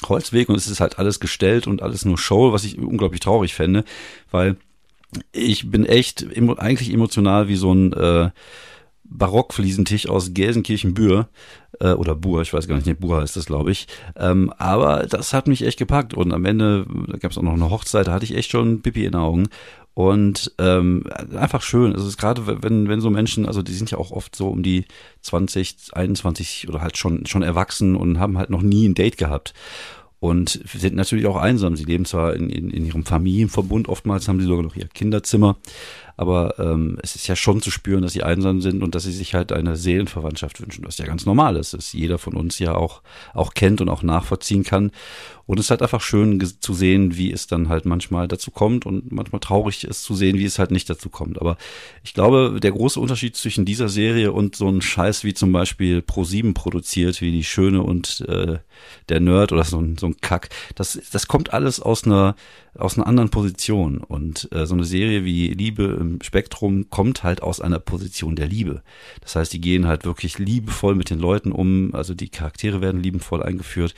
Holzweg 0.08 0.48
und 0.48 0.55
es 0.55 0.67
ist 0.67 0.79
halt 0.79 1.00
alles 1.00 1.19
gestellt 1.19 1.67
und 1.67 1.81
alles 1.81 2.05
nur 2.05 2.17
Show, 2.17 2.53
was 2.53 2.63
ich 2.63 2.77
unglaublich 2.77 3.19
traurig 3.19 3.53
fände, 3.53 3.84
weil 4.31 4.55
ich 5.31 5.69
bin 5.69 5.86
echt 5.86 6.22
emo 6.22 6.53
eigentlich 6.53 6.93
emotional 6.93 7.48
wie 7.48 7.55
so 7.55 7.74
ein 7.74 7.93
äh, 7.93 8.29
Barockfliesentisch 9.10 10.08
aus 10.08 10.34
Gelsenkirchen-Bühr 10.34 11.30
äh, 11.80 11.92
oder 11.94 12.16
Buhr, 12.16 12.42
ich 12.42 12.54
weiß 12.54 12.68
gar 12.68 12.75
nicht, 12.75 12.88
nee, 12.88 12.94
Buhr 12.94 13.22
heißt 13.22 13.36
das, 13.36 13.46
glaube 13.46 13.72
ich. 13.72 13.88
Ähm, 14.16 14.54
aber 14.58 15.08
das 15.08 15.34
hat 15.34 15.48
mich 15.48 15.66
echt 15.66 15.80
gepackt 15.80 16.13
und 16.13 16.32
am 16.32 16.46
Ende 16.46 16.86
gab 17.20 17.32
es 17.32 17.38
auch 17.38 17.44
noch 17.44 17.54
eine 17.54 17.70
Hochzeit, 17.70 18.08
da 18.08 18.13
hatte 18.13 18.25
ich 18.25 18.36
echt 18.36 18.51
schon 18.51 18.82
Pipi 18.82 19.06
in 19.06 19.12
den 19.12 19.22
Augen 19.22 19.50
und 20.00 20.54
ähm, 20.60 21.04
einfach 21.36 21.62
schön. 21.62 21.92
Also 21.92 22.06
es 22.06 22.13
ist 22.13 22.18
gerade, 22.18 22.63
wenn, 22.63 22.88
wenn 22.88 23.01
so 23.01 23.10
Menschen, 23.10 23.46
also 23.46 23.62
die 23.62 23.74
sind 23.74 23.92
ja 23.92 23.98
auch 23.98 24.12
oft 24.12 24.34
so 24.34 24.48
um 24.48 24.63
die 24.63 24.86
20, 25.24 25.89
21 25.92 26.70
oder 26.70 26.80
halt 26.80 26.98
schon, 26.98 27.25
schon 27.25 27.44
erwachsen 27.44 27.98
und 27.98 28.18
haben 28.18 28.38
halt 28.38 28.50
noch 28.50 28.62
nie 28.62 28.88
ein 28.88 28.96
Date 28.96 29.18
gehabt. 29.18 29.54
Und 30.22 30.62
sind 30.74 30.96
natürlich 30.96 31.25
auch 31.28 31.36
einsam. 31.36 31.75
Sie 31.75 31.84
leben 31.84 32.06
zwar 32.06 32.34
in, 32.34 32.50
in, 32.50 32.70
in 32.72 32.86
ihrem 32.86 33.06
Familienverbund, 33.06 33.89
oftmals 33.89 34.30
haben 34.30 34.39
sie 34.39 34.48
sogar 34.48 34.63
noch 34.63 34.78
ihr 34.78 34.88
Kinderzimmer, 34.88 35.58
aber 36.20 36.60
ähm, 36.60 36.98
es 37.02 37.16
ist 37.16 37.30
ja 37.30 37.38
schon 37.38 37.62
zu 37.62 37.72
spüren, 37.72 38.02
dass 38.02 38.12
sie 38.12 38.24
einsam 38.24 38.60
sind 38.60 38.84
und 38.84 38.94
dass 38.94 39.04
sie 39.04 39.14
sich 39.14 39.36
halt 39.36 39.54
eine 39.54 39.78
Seelenverwandtschaft 39.78 40.60
wünschen, 40.60 40.84
was 40.84 40.98
ja 40.98 41.06
ganz 41.06 41.26
normal 41.26 41.56
ist, 41.56 41.74
dass 41.74 41.94
jeder 41.94 42.18
von 42.18 42.34
uns 42.34 42.60
ja 42.60 42.76
auch, 42.76 43.04
auch 43.34 43.54
kennt 43.54 43.80
und 43.80 43.88
auch 43.88 44.04
nachvollziehen 44.04 44.66
kann. 44.66 44.92
Und 45.46 45.60
es 45.60 45.68
ist 45.68 45.70
halt 45.72 45.82
einfach 45.82 46.02
schön 46.02 46.46
zu 46.60 46.74
sehen, 46.74 47.16
wie 47.16 47.32
es 47.32 47.48
dann 47.48 47.70
halt 47.70 47.86
manchmal 47.86 48.28
dazu 48.28 48.52
kommt 48.52 48.86
und 48.86 49.14
manchmal 49.14 49.40
traurig 49.40 49.86
ist 49.86 50.04
zu 50.04 50.14
sehen, 50.14 50.38
wie 50.38 50.46
es 50.46 50.60
halt 50.60 50.72
nicht 50.72 50.90
dazu 50.90 51.10
kommt. 51.10 51.40
Aber 51.40 51.58
ich 52.04 52.14
glaube, 52.14 52.60
der 52.62 52.72
große 52.72 53.00
Unterschied 53.00 53.38
zwischen 53.38 53.64
dieser 53.64 53.88
Serie 53.88 54.34
und 54.34 54.58
so 54.58 54.68
einem 54.68 54.82
Scheiß 54.82 55.24
wie 55.24 55.34
zum 55.34 55.54
Beispiel 55.54 56.00
Pro7 56.00 56.54
produziert, 56.54 57.22
wie 57.22 57.32
die 57.32 57.46
Schöne 57.46 57.82
und 57.82 58.26
äh, 58.28 58.60
der 59.08 59.20
Nerd 59.22 59.54
oder 59.54 59.64
so 59.64 59.80
ein, 59.80 59.98
so 59.98 60.08
ein 60.08 60.18
Kack, 60.18 60.50
das, 60.76 61.00
das 61.12 61.28
kommt 61.28 61.54
alles 61.54 61.80
aus 61.80 62.04
einer 62.04 62.36
aus 62.78 62.98
einer 62.98 63.08
anderen 63.08 63.30
Position. 63.30 63.98
Und 63.98 64.50
äh, 64.52 64.66
so 64.66 64.74
eine 64.74 64.86
Serie 64.86 65.26
wie 65.26 65.50
Liebe 65.50 65.98
im 66.00 66.09
Spektrum 66.22 66.89
kommt 66.89 67.24
halt 67.24 67.44
aus 67.44 67.62
einer 67.62 67.80
Position 67.80 68.36
der 68.36 68.48
Liebe. 68.48 68.82
Das 69.22 69.36
heißt, 69.36 69.54
die 69.54 69.62
gehen 69.62 69.88
halt 69.88 70.06
wirklich 70.06 70.39
liebevoll 70.39 70.96
mit 70.96 71.10
den 71.10 71.20
Leuten 71.20 71.51
um, 71.51 71.94
also 71.94 72.13
die 72.13 72.30
Charaktere 72.30 72.82
werden 72.82 73.04
liebevoll 73.04 73.44
eingeführt. 73.44 73.94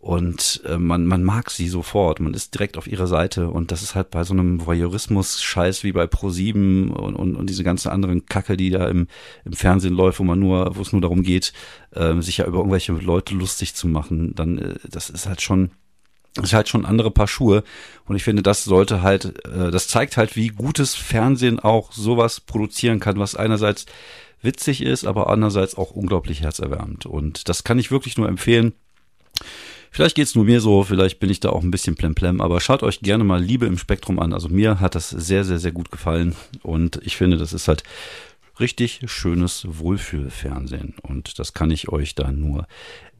Und 0.00 0.62
äh, 0.64 0.78
man, 0.78 1.06
man 1.06 1.24
mag 1.24 1.50
sie 1.50 1.68
sofort, 1.68 2.20
man 2.20 2.32
ist 2.32 2.54
direkt 2.54 2.78
auf 2.78 2.86
ihrer 2.86 3.08
Seite 3.08 3.50
und 3.50 3.72
das 3.72 3.82
ist 3.82 3.96
halt 3.96 4.10
bei 4.10 4.22
so 4.22 4.32
einem 4.32 4.64
Voyeurismus-Scheiß 4.64 5.82
wie 5.82 5.90
bei 5.90 6.04
Pro7 6.04 6.90
und, 6.90 7.16
und, 7.16 7.34
und 7.34 7.50
diese 7.50 7.64
ganze 7.64 7.90
anderen 7.90 8.24
Kacke, 8.24 8.56
die 8.56 8.70
da 8.70 8.88
im, 8.88 9.08
im 9.44 9.52
Fernsehen 9.54 9.94
läuft, 9.94 10.20
wo 10.20 10.24
man 10.24 10.38
nur, 10.38 10.76
wo 10.76 10.82
es 10.82 10.92
nur 10.92 11.00
darum 11.00 11.24
geht, 11.24 11.52
äh, 11.90 12.20
sich 12.20 12.38
ja 12.38 12.46
über 12.46 12.58
irgendwelche 12.58 12.92
Leute 12.92 13.34
lustig 13.34 13.74
zu 13.74 13.88
machen, 13.88 14.36
dann 14.36 14.58
äh, 14.58 14.74
das 14.88 15.10
ist 15.10 15.26
halt 15.26 15.42
schon 15.42 15.72
ist 16.42 16.52
halt 16.52 16.68
schon 16.68 16.86
andere 16.86 17.10
Paar 17.10 17.28
Schuhe. 17.28 17.64
Und 18.06 18.16
ich 18.16 18.24
finde, 18.24 18.42
das 18.42 18.64
sollte 18.64 19.02
halt, 19.02 19.44
äh, 19.46 19.70
das 19.70 19.88
zeigt 19.88 20.16
halt, 20.16 20.36
wie 20.36 20.48
gutes 20.48 20.94
Fernsehen 20.94 21.58
auch 21.60 21.92
sowas 21.92 22.40
produzieren 22.40 23.00
kann, 23.00 23.18
was 23.18 23.34
einerseits 23.34 23.86
witzig 24.42 24.82
ist, 24.82 25.04
aber 25.04 25.28
andererseits 25.28 25.76
auch 25.76 25.90
unglaublich 25.90 26.42
herzerwärmend. 26.42 27.06
Und 27.06 27.48
das 27.48 27.64
kann 27.64 27.78
ich 27.78 27.90
wirklich 27.90 28.16
nur 28.16 28.28
empfehlen. 28.28 28.72
Vielleicht 29.90 30.16
geht's 30.16 30.34
nur 30.34 30.44
mir 30.44 30.60
so, 30.60 30.84
vielleicht 30.84 31.18
bin 31.18 31.30
ich 31.30 31.40
da 31.40 31.48
auch 31.48 31.62
ein 31.62 31.70
bisschen 31.70 31.94
plemplem, 31.94 32.40
aber 32.40 32.60
schaut 32.60 32.82
euch 32.82 33.00
gerne 33.00 33.24
mal 33.24 33.42
Liebe 33.42 33.66
im 33.66 33.78
Spektrum 33.78 34.18
an. 34.18 34.32
Also 34.32 34.48
mir 34.48 34.80
hat 34.80 34.94
das 34.94 35.08
sehr, 35.08 35.44
sehr, 35.44 35.58
sehr 35.58 35.72
gut 35.72 35.90
gefallen 35.90 36.36
und 36.62 37.00
ich 37.02 37.16
finde, 37.16 37.38
das 37.38 37.52
ist 37.52 37.68
halt 37.68 37.82
richtig 38.60 39.00
schönes 39.06 39.66
Wohlfühlfernsehen 39.68 40.94
und 41.02 41.38
das 41.38 41.52
kann 41.52 41.70
ich 41.70 41.88
euch 41.88 42.14
da 42.14 42.32
nur 42.32 42.66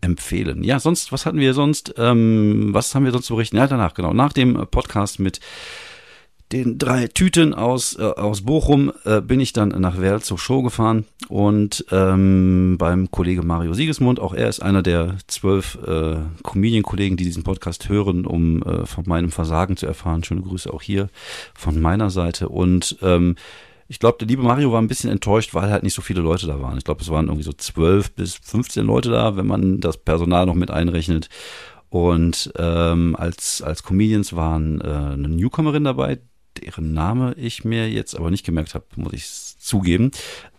empfehlen. 0.00 0.62
Ja, 0.62 0.80
sonst, 0.80 1.12
was 1.12 1.26
hatten 1.26 1.38
wir 1.38 1.54
sonst? 1.54 1.94
Ähm, 1.96 2.70
was 2.72 2.94
haben 2.94 3.04
wir 3.04 3.12
sonst 3.12 3.26
zu 3.26 3.34
berichten? 3.34 3.56
Ja, 3.56 3.66
danach, 3.66 3.94
genau. 3.94 4.12
Nach 4.12 4.32
dem 4.32 4.54
Podcast 4.70 5.18
mit 5.18 5.40
den 6.52 6.78
drei 6.78 7.08
Tüten 7.08 7.52
aus, 7.52 7.98
äh, 7.98 8.02
aus 8.02 8.42
Bochum 8.42 8.90
äh, 9.04 9.20
bin 9.20 9.38
ich 9.38 9.52
dann 9.52 9.68
nach 9.68 10.00
Werl 10.00 10.22
zur 10.22 10.38
Show 10.38 10.62
gefahren 10.62 11.04
und 11.28 11.84
ähm, 11.90 12.76
beim 12.78 13.10
Kollege 13.10 13.42
Mario 13.42 13.74
Siegesmund, 13.74 14.18
auch 14.18 14.32
er 14.32 14.48
ist 14.48 14.60
einer 14.60 14.82
der 14.82 15.16
zwölf 15.26 15.78
äh, 15.86 16.16
Comedian-Kollegen, 16.42 17.18
die 17.18 17.24
diesen 17.24 17.44
Podcast 17.44 17.90
hören, 17.90 18.24
um 18.24 18.62
äh, 18.62 18.86
von 18.86 19.04
meinem 19.06 19.30
Versagen 19.30 19.76
zu 19.76 19.86
erfahren. 19.86 20.24
Schöne 20.24 20.40
Grüße 20.40 20.72
auch 20.72 20.80
hier 20.80 21.10
von 21.54 21.80
meiner 21.80 22.08
Seite 22.08 22.48
und 22.48 22.96
ähm, 23.02 23.36
ich 23.88 23.98
glaube, 23.98 24.18
der 24.18 24.28
liebe 24.28 24.42
Mario 24.42 24.70
war 24.70 24.82
ein 24.82 24.88
bisschen 24.88 25.10
enttäuscht, 25.10 25.54
weil 25.54 25.70
halt 25.70 25.82
nicht 25.82 25.94
so 25.94 26.02
viele 26.02 26.20
Leute 26.20 26.46
da 26.46 26.60
waren. 26.60 26.76
Ich 26.76 26.84
glaube, 26.84 27.00
es 27.00 27.08
waren 27.08 27.26
irgendwie 27.26 27.44
so 27.44 27.54
zwölf 27.54 28.12
bis 28.12 28.34
15 28.34 28.84
Leute 28.84 29.10
da, 29.10 29.36
wenn 29.36 29.46
man 29.46 29.80
das 29.80 29.96
Personal 29.96 30.44
noch 30.44 30.54
mit 30.54 30.70
einrechnet. 30.70 31.30
Und 31.88 32.52
ähm, 32.58 33.16
als, 33.16 33.62
als 33.62 33.82
Comedians 33.82 34.36
waren 34.36 34.82
äh, 34.82 34.84
eine 34.84 35.28
Newcomerin 35.28 35.84
dabei, 35.84 36.18
deren 36.60 36.92
Name 36.92 37.34
ich 37.38 37.64
mir 37.64 37.88
jetzt 37.88 38.14
aber 38.14 38.30
nicht 38.30 38.44
gemerkt 38.44 38.74
habe, 38.74 38.84
muss 38.96 39.14
ich 39.14 39.26
zugeben. 39.58 40.10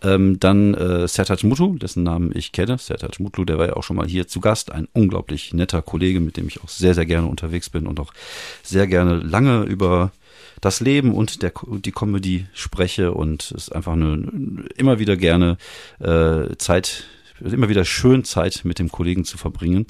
Ähm, 0.01 0.39
dann 0.39 0.73
äh, 0.73 1.07
Sertac 1.07 1.43
Mutlu, 1.43 1.77
dessen 1.77 2.03
Namen 2.03 2.31
ich 2.33 2.51
kenne. 2.51 2.79
Sertac 2.79 3.19
Mutlu, 3.19 3.45
der 3.45 3.59
war 3.59 3.67
ja 3.67 3.75
auch 3.75 3.83
schon 3.83 3.95
mal 3.95 4.07
hier 4.07 4.27
zu 4.27 4.39
Gast. 4.39 4.71
Ein 4.71 4.87
unglaublich 4.93 5.53
netter 5.53 5.83
Kollege, 5.83 6.19
mit 6.19 6.37
dem 6.37 6.47
ich 6.47 6.63
auch 6.63 6.69
sehr, 6.69 6.95
sehr 6.95 7.05
gerne 7.05 7.27
unterwegs 7.27 7.69
bin 7.69 7.85
und 7.85 7.99
auch 7.99 8.13
sehr 8.63 8.87
gerne 8.87 9.17
lange 9.17 9.63
über 9.63 10.11
das 10.61 10.79
Leben 10.79 11.13
und 11.13 11.41
der, 11.41 11.53
die 11.67 11.91
Comedy 11.91 12.47
spreche 12.53 13.13
und 13.13 13.43
es 13.43 13.51
ist 13.51 13.75
einfach 13.75 13.93
eine, 13.93 14.65
immer 14.75 14.99
wieder 14.99 15.17
gerne 15.17 15.57
äh, 15.99 16.55
Zeit, 16.57 17.05
immer 17.39 17.69
wieder 17.69 17.85
schön 17.85 18.23
Zeit 18.23 18.61
mit 18.63 18.79
dem 18.79 18.91
Kollegen 18.91 19.25
zu 19.25 19.37
verbringen. 19.37 19.85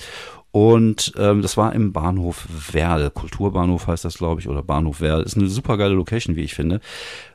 Und 0.52 1.14
ähm, 1.18 1.44
das 1.44 1.58
war 1.58 1.74
im 1.74 1.94
Bahnhof 1.94 2.48
Werl. 2.72 3.12
Kulturbahnhof 3.12 3.86
heißt 3.86 4.04
das, 4.04 4.18
glaube 4.18 4.42
ich, 4.42 4.50
oder 4.50 4.64
Bahnhof 4.64 5.00
Werl. 5.00 5.22
Ist 5.22 5.38
eine 5.38 5.48
super 5.48 5.78
geile 5.78 5.94
Location, 5.94 6.36
wie 6.36 6.44
ich 6.44 6.56
finde. 6.56 6.82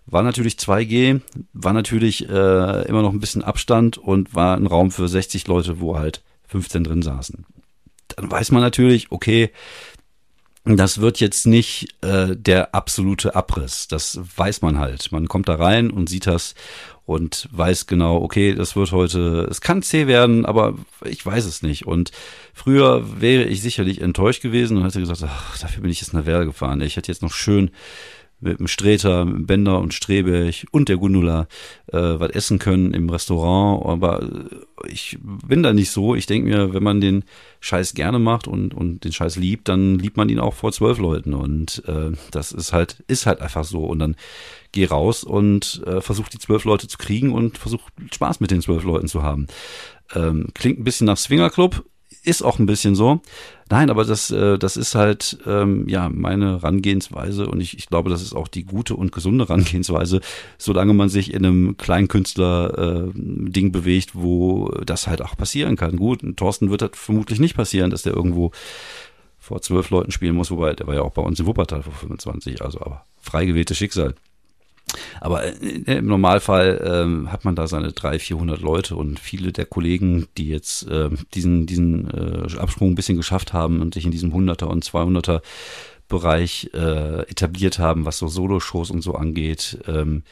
War 0.07 0.25
natürlich 0.25 0.55
2G, 0.55 1.21
war 1.53 1.73
natürlich 1.73 2.29
äh, 2.29 2.89
immer 2.89 3.03
noch 3.03 3.13
ein 3.13 3.21
bisschen 3.21 3.45
Abstand 3.45 3.99
und 3.99 4.35
war 4.35 4.57
ein 4.57 4.67
Raum 4.67 4.91
für 4.91 5.07
60 5.07 5.47
Leute, 5.47 5.81
wo 5.81 5.97
halt 5.97 6.23
15 6.49 6.83
drin 6.83 7.03
saßen. 7.03 7.47
Dann 8.09 8.31
weiß 8.31 8.51
man 8.51 8.63
natürlich, 8.63 9.13
okay, 9.13 9.51
das 10.65 11.01
wird 11.01 11.21
jetzt 11.21 11.47
nicht 11.47 11.95
äh, 12.01 12.35
der 12.35 12.75
absolute 12.75 13.35
Abriss. 13.35 13.87
Das 13.87 14.19
weiß 14.37 14.63
man 14.63 14.79
halt. 14.79 15.13
Man 15.13 15.29
kommt 15.29 15.49
da 15.49 15.57
rein 15.57 15.91
und 15.91 16.09
sieht 16.09 16.27
das 16.27 16.55
und 17.05 17.49
weiß 17.53 17.87
genau, 17.87 18.23
okay, 18.23 18.55
das 18.55 18.75
wird 18.75 18.91
heute, 18.93 19.47
es 19.51 19.61
kann 19.61 19.83
zäh 19.83 20.07
werden, 20.07 20.47
aber 20.47 20.75
ich 21.05 21.25
weiß 21.25 21.45
es 21.45 21.63
nicht. 21.63 21.87
Und 21.87 22.13
früher 22.55 23.21
wäre 23.21 23.45
ich 23.45 23.61
sicherlich 23.61 24.01
enttäuscht 24.01 24.43
gewesen 24.43 24.79
und 24.79 24.85
hätte 24.85 25.01
gesagt, 25.01 25.23
ach, 25.23 25.59
dafür 25.59 25.83
bin 25.83 25.91
ich 25.91 26.01
jetzt 26.01 26.15
nach 26.15 26.25
Werl 26.25 26.47
gefahren. 26.47 26.81
Ich 26.81 26.97
hätte 26.97 27.13
jetzt 27.13 27.23
noch 27.23 27.35
schön 27.35 27.71
mit 28.41 28.59
dem 28.59 28.69
Streter, 28.69 29.27
mit 29.27 29.35
dem 29.35 29.47
Bender 29.47 29.79
und 29.81 29.93
Strebech 29.93 30.67
und 30.71 30.89
der 30.89 30.97
Gundula 30.97 31.47
äh, 31.93 31.99
was 31.99 32.31
essen 32.31 32.59
können 32.59 32.95
im 32.95 33.11
Restaurant. 33.11 33.85
Aber 33.85 34.27
ich 34.87 35.19
bin 35.21 35.63
da 35.63 35.73
nicht 35.73 35.91
so. 35.91 36.15
Ich 36.15 36.27
denke 36.27 36.49
mir, 36.49 36.75
wenn 36.75 36.83
man 36.83 37.01
den 37.01 37.25
Scheiß 37.61 37.95
gerne 37.95 38.19
macht 38.19 38.47
und, 38.47 38.75
und 38.75 39.05
den 39.05 39.13
Scheiß 39.13 39.37
liebt, 39.37 39.69
dann 39.69 39.99
liebt 39.99 40.17
man 40.17 40.29
ihn 40.29 40.39
auch 40.39 40.55
vor 40.55 40.73
zwölf 40.73 40.99
Leuten. 40.99 41.35
Und 41.35 41.83
äh, 41.87 42.13
das 42.31 42.53
ist 42.53 42.73
halt, 42.73 43.03
ist 43.07 43.27
halt 43.27 43.41
einfach 43.41 43.65
so. 43.65 43.85
Und 43.85 43.99
dann 43.99 44.17
geh 44.73 44.85
raus 44.87 45.25
und 45.25 45.83
äh, 45.87 46.01
versuch 46.01 46.29
die 46.29 46.39
zwölf 46.39 46.65
Leute 46.65 46.89
zu 46.89 46.99
kriegen 46.99 47.33
und 47.33 47.59
versuch 47.59 47.83
Spaß 48.13 48.41
mit 48.41 48.51
den 48.51 48.63
zwölf 48.63 48.85
Leuten 48.85 49.09
zu 49.09 49.23
haben. 49.23 49.47
Ähm, 50.15 50.49
klingt 50.55 50.81
ein 50.81 50.85
bisschen 50.85 51.07
nach 51.07 51.17
Swingerclub, 51.17 51.85
ist 52.25 52.43
auch 52.43 52.59
ein 52.59 52.67
bisschen 52.67 52.95
so. 52.95 53.21
Nein, 53.71 53.91
aber 53.91 54.05
das, 54.05 54.31
äh, 54.31 54.59
das 54.59 54.77
ist 54.77 54.95
halt 54.95 55.39
ähm, 55.47 55.89
ja 55.89 56.09
meine 56.09 56.61
Herangehensweise 56.63 57.47
und 57.47 57.61
ich, 57.61 57.79
ich 57.79 57.87
glaube, 57.89 58.11
das 58.11 58.23
ist 58.23 58.35
auch 58.35 58.49
die 58.49 58.65
gute 58.65 58.95
und 58.95 59.13
gesunde 59.13 59.45
Herangehensweise, 59.49 60.21
solange 60.59 60.95
man 60.95 61.09
sich 61.09 61.33
in 61.33 61.45
einem 61.45 61.77
Kleinkünstler-Ding 61.77 63.67
äh, 63.67 63.71
bewegt, 63.71 64.11
wo 64.15 64.69
das 64.85 65.07
halt 65.07 65.23
auch 65.23 65.37
passieren 65.37 65.77
kann. 65.77 65.97
Gut, 65.97 66.21
Thorsten 66.37 66.71
wird 66.71 66.83
das 66.83 66.91
vermutlich 66.95 67.41
nicht 67.41 67.57
passieren, 67.57 67.91
dass 67.91 68.03
der 68.03 68.15
irgendwo 68.15 68.53
vor 69.39 69.61
zwölf 69.61 69.91
Leuten 69.91 70.11
spielen 70.11 70.35
muss, 70.35 70.51
wobei 70.51 70.73
der 70.73 70.87
war 70.87 70.95
ja 70.95 71.03
auch 71.03 71.13
bei 71.13 71.23
uns 71.23 71.39
in 71.39 71.47
Wuppertal 71.47 71.83
vor 71.83 71.93
25, 71.93 72.63
also 72.63 72.81
aber 72.81 73.05
frei 73.21 73.45
gewähltes 73.45 73.77
Schicksal. 73.77 74.15
Aber 75.21 75.45
äh, 75.45 75.99
im 75.99 76.07
Normalfall 76.07 76.83
ähm, 76.85 77.33
hat 77.33 77.45
man 77.45 77.57
da 77.57 77.67
seine 77.67 77.93
300, 77.93 78.23
400 78.23 78.61
Leute 78.61 78.97
und 78.97 79.19
viele 79.19 79.53
der 79.53 79.67
Kollegen, 79.67 80.27
die 80.37 80.49
jetzt 80.49 80.89
äh, 80.89 81.11
diesen, 81.35 81.67
diesen 81.67 82.11
äh, 82.11 82.57
Absprung 82.59 82.91
ein 82.91 82.95
bisschen 82.95 83.17
geschafft 83.17 83.53
haben 83.53 83.81
und 83.81 83.95
sich 83.95 84.05
in 84.05 84.11
diesem 84.11 84.33
100er 84.33 84.65
und 84.65 84.85
200er 84.85 85.43
Bereich 86.09 86.71
äh, 86.75 87.23
etabliert 87.23 87.79
haben, 87.79 88.05
was 88.05 88.19
so 88.19 88.29
Solo-Shows 88.29 88.91
und 88.91 89.01
so 89.01 89.15
angeht, 89.15 89.79
ähm, 89.87 90.23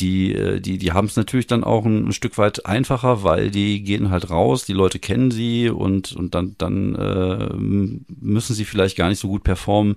die, 0.00 0.34
äh, 0.34 0.60
die, 0.60 0.78
die 0.78 0.92
haben 0.92 1.06
es 1.06 1.16
natürlich 1.16 1.46
dann 1.46 1.64
auch 1.64 1.84
ein, 1.84 2.08
ein, 2.08 2.12
Stück 2.12 2.38
weit 2.38 2.66
einfacher, 2.66 3.22
weil 3.22 3.50
die 3.50 3.82
gehen 3.82 4.10
halt 4.10 4.30
raus, 4.30 4.64
die 4.64 4.74
Leute 4.74 4.98
kennen 4.98 5.30
sie 5.30 5.70
und, 5.70 6.12
und 6.12 6.34
dann, 6.34 6.54
dann 6.58 6.94
äh, 6.94 7.48
müssen 7.56 8.54
sie 8.54 8.64
vielleicht 8.64 8.96
gar 8.96 9.08
nicht 9.08 9.18
so 9.18 9.28
gut 9.28 9.42
performen 9.42 9.96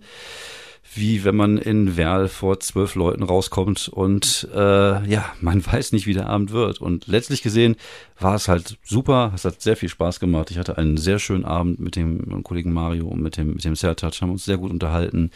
wie 0.94 1.24
wenn 1.24 1.36
man 1.36 1.58
in 1.58 1.96
Werl 1.96 2.28
vor 2.28 2.60
zwölf 2.60 2.96
Leuten 2.96 3.24
rauskommt 3.24 3.88
und 3.88 4.48
äh, 4.54 5.10
ja, 5.10 5.26
man 5.40 5.66
weiß 5.72 5.92
nicht, 5.94 6.06
wie 6.06 6.14
der 6.14 6.28
Abend 6.28 6.52
wird. 6.52 6.82
Und 6.82 7.08
letztlich 7.08 7.42
gesehen 7.42 7.76
war 8.20 8.36
es 8.36 8.48
halt 8.48 8.78
super, 8.84 9.32
es 9.34 9.46
hat 9.46 9.62
sehr 9.62 9.78
viel 9.78 9.90
Spaß 9.90 10.20
gemacht. 10.20 10.52
Ich 10.52 10.58
hatte 10.58 10.78
einen 10.78 10.98
sehr 10.98 11.20
schönen 11.20 11.46
Abend 11.46 11.80
mit 11.80 11.96
dem 11.96 12.44
Kollegen 12.44 12.74
Mario 12.74 13.08
und 13.08 13.22
mit 13.22 13.38
dem, 13.38 13.54
mit 13.54 13.64
dem 13.64 13.76
Sertac, 13.76 14.22
haben 14.22 14.32
uns 14.32 14.46
sehr 14.46 14.58
gut 14.58 14.72
unterhalten 14.72 15.32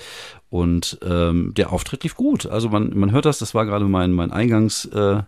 und 0.49 0.97
ähm, 1.03 1.53
der 1.55 1.71
Auftritt 1.71 2.03
lief 2.03 2.15
gut. 2.15 2.45
Also 2.45 2.69
man, 2.69 2.97
man 2.97 3.11
hört 3.11 3.25
das, 3.25 3.39
das 3.39 3.53
war 3.53 3.65
gerade 3.65 3.85
mein, 3.85 4.11
mein 4.11 4.31
Eingangs... 4.31 4.85
Äh, 4.85 5.23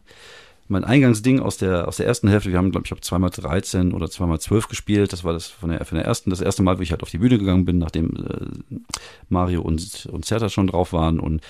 mein 0.67 0.83
Eingangsding 0.83 1.39
aus 1.39 1.57
der, 1.57 1.87
aus 1.87 1.97
der 1.97 2.05
ersten 2.05 2.27
Hälfte, 2.27 2.51
wir 2.51 2.57
haben, 2.57 2.71
glaube 2.71 2.85
ich, 2.85 2.91
hab 2.91 3.03
zweimal 3.03 3.29
13 3.29 3.93
oder 3.93 4.09
zweimal 4.09 4.39
12 4.39 4.67
gespielt. 4.67 5.13
Das 5.13 5.23
war 5.23 5.33
das 5.33 5.47
von 5.47 5.69
der, 5.69 5.85
von 5.85 5.97
der 5.97 6.05
ersten, 6.05 6.29
das 6.29 6.41
erste 6.41 6.63
Mal, 6.63 6.77
wo 6.77 6.81
ich 6.81 6.91
halt 6.91 7.03
auf 7.03 7.09
die 7.09 7.17
Bühne 7.17 7.37
gegangen 7.37 7.65
bin, 7.65 7.77
nachdem 7.77 8.09
äh, 8.15 8.75
Mario 9.29 9.61
und, 9.61 10.07
und 10.11 10.25
Zerta 10.25 10.49
schon 10.49 10.67
drauf 10.67 10.93
waren 10.93 11.19
und 11.19 11.41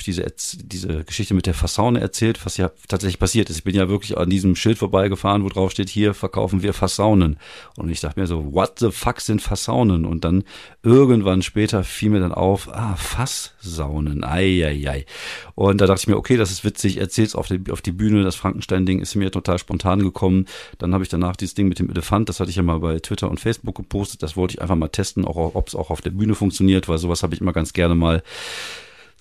ich 0.00 0.04
diese, 0.04 0.26
diese 0.56 1.04
Geschichte 1.04 1.34
mit 1.34 1.46
der 1.46 1.54
Fassaune 1.54 2.00
erzählt, 2.00 2.44
was 2.44 2.56
ja 2.56 2.70
tatsächlich 2.88 3.18
passiert 3.18 3.50
ist. 3.50 3.58
Ich 3.58 3.64
bin 3.64 3.74
ja 3.74 3.88
wirklich 3.88 4.16
an 4.18 4.28
diesem 4.28 4.56
Schild 4.56 4.78
vorbeigefahren, 4.78 5.44
wo 5.44 5.48
drauf 5.48 5.70
steht, 5.70 5.88
hier 5.88 6.14
verkaufen 6.14 6.62
wir 6.62 6.74
Fassaunen. 6.74 7.36
Und 7.76 7.90
ich 7.90 8.00
dachte 8.00 8.18
mir 8.18 8.26
so, 8.26 8.52
what 8.52 8.78
the 8.78 8.90
fuck 8.90 9.20
sind 9.20 9.42
Fassaunen? 9.42 10.04
Und 10.04 10.24
dann 10.24 10.44
irgendwann 10.82 11.42
später 11.42 11.84
fiel 11.84 12.10
mir 12.10 12.20
dann 12.20 12.32
auf, 12.32 12.68
ah, 12.72 12.96
Fasssaunen, 12.96 14.24
ei, 14.24 14.64
ei, 14.66 14.88
ei. 14.88 15.06
Und 15.54 15.80
da 15.80 15.86
dachte 15.86 16.00
ich 16.02 16.08
mir, 16.08 16.16
okay, 16.16 16.36
das 16.36 16.50
ist 16.50 16.64
witzig, 16.64 16.98
erzähl's 16.98 17.34
auf 17.34 17.48
die, 17.48 17.70
auf 17.70 17.82
die 17.82 17.92
Bühne, 17.92 18.24
das 18.24 18.34
Frankenstein-Ding 18.60 19.00
ist 19.00 19.14
mir 19.14 19.30
total 19.30 19.58
spontan 19.58 20.00
gekommen. 20.00 20.46
Dann 20.78 20.92
habe 20.92 21.02
ich 21.02 21.08
danach 21.08 21.36
dieses 21.36 21.54
Ding 21.54 21.68
mit 21.68 21.78
dem 21.78 21.90
Elefant, 21.90 22.28
das 22.28 22.40
hatte 22.40 22.50
ich 22.50 22.56
ja 22.56 22.62
mal 22.62 22.78
bei 22.80 22.98
Twitter 22.98 23.30
und 23.30 23.40
Facebook 23.40 23.76
gepostet, 23.76 24.22
das 24.22 24.36
wollte 24.36 24.54
ich 24.54 24.62
einfach 24.62 24.76
mal 24.76 24.88
testen, 24.88 25.24
auch 25.24 25.54
ob 25.54 25.68
es 25.68 25.74
auch 25.74 25.90
auf 25.90 26.00
der 26.00 26.10
Bühne 26.10 26.34
funktioniert, 26.34 26.88
weil 26.88 26.98
sowas 26.98 27.22
habe 27.22 27.34
ich 27.34 27.40
immer 27.40 27.52
ganz 27.52 27.72
gerne 27.72 27.94
mal 27.94 28.22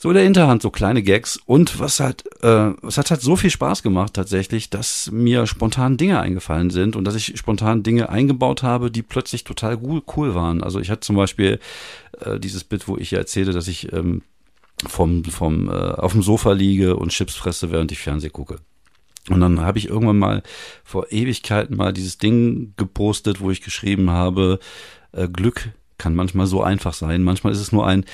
so 0.02 0.10
in 0.10 0.16
der 0.16 0.24
Hinterhand 0.24 0.62
so 0.62 0.72
kleine 0.72 1.04
Gags 1.04 1.38
und 1.46 1.78
was 1.80 2.00
halt, 2.00 2.24
äh, 2.42 2.72
es 2.88 2.98
hat 2.98 3.12
halt 3.12 3.22
so 3.22 3.36
viel 3.36 3.50
Spaß 3.50 3.84
gemacht 3.84 4.14
tatsächlich, 4.14 4.70
dass 4.70 5.12
mir 5.12 5.46
spontan 5.46 5.98
Dinge 5.98 6.22
eingefallen 6.22 6.70
sind 6.70 6.96
und 6.96 7.04
dass 7.04 7.16
ich 7.16 7.38
spontan 7.38 7.84
Dinge 7.84 8.08
eingebaut 8.08 8.64
habe, 8.64 8.92
die 8.92 9.02
plötzlich 9.02 9.44
total 9.44 9.78
cool, 9.84 10.02
cool 10.16 10.36
waren. 10.36 10.64
Also 10.64 10.80
ich 10.80 10.90
hatte 10.90 11.02
zum 11.02 11.18
Beispiel 11.18 11.60
äh, 12.22 12.40
dieses 12.40 12.64
Bit, 12.64 12.88
wo 12.88 12.96
ich 12.96 13.12
ja 13.12 13.20
erzähle, 13.20 13.52
dass 13.52 13.68
ich 13.68 13.92
ähm, 13.92 14.22
vom, 14.88 15.26
vom 15.26 15.68
äh, 15.68 15.74
auf 15.74 16.14
dem 16.14 16.24
Sofa 16.24 16.54
liege 16.54 16.96
und 16.96 17.10
Chips 17.12 17.36
fresse, 17.36 17.70
während 17.70 17.92
ich 17.92 18.00
Fernseh 18.00 18.30
gucke. 18.30 18.60
Und 19.30 19.42
dann 19.42 19.62
habe 19.62 19.78
ich 19.78 19.90
irgendwann 19.90 20.20
mal 20.20 20.44
vor 20.84 21.12
Ewigkeiten 21.12 21.78
mal 21.78 21.94
dieses 21.94 22.18
Ding 22.18 22.74
gepostet, 22.78 23.42
wo 23.42 23.52
ich 23.52 23.62
geschrieben 23.62 24.10
habe, 24.10 24.60
äh, 25.12 25.28
Glück 25.28 25.70
kann 25.98 26.16
manchmal 26.16 26.48
so 26.48 26.64
einfach 26.64 26.94
sein. 26.94 27.24
Manchmal 27.24 27.54
ist 27.54 27.60
es 27.60 27.72
nur 27.72 27.86
ein 27.86 28.06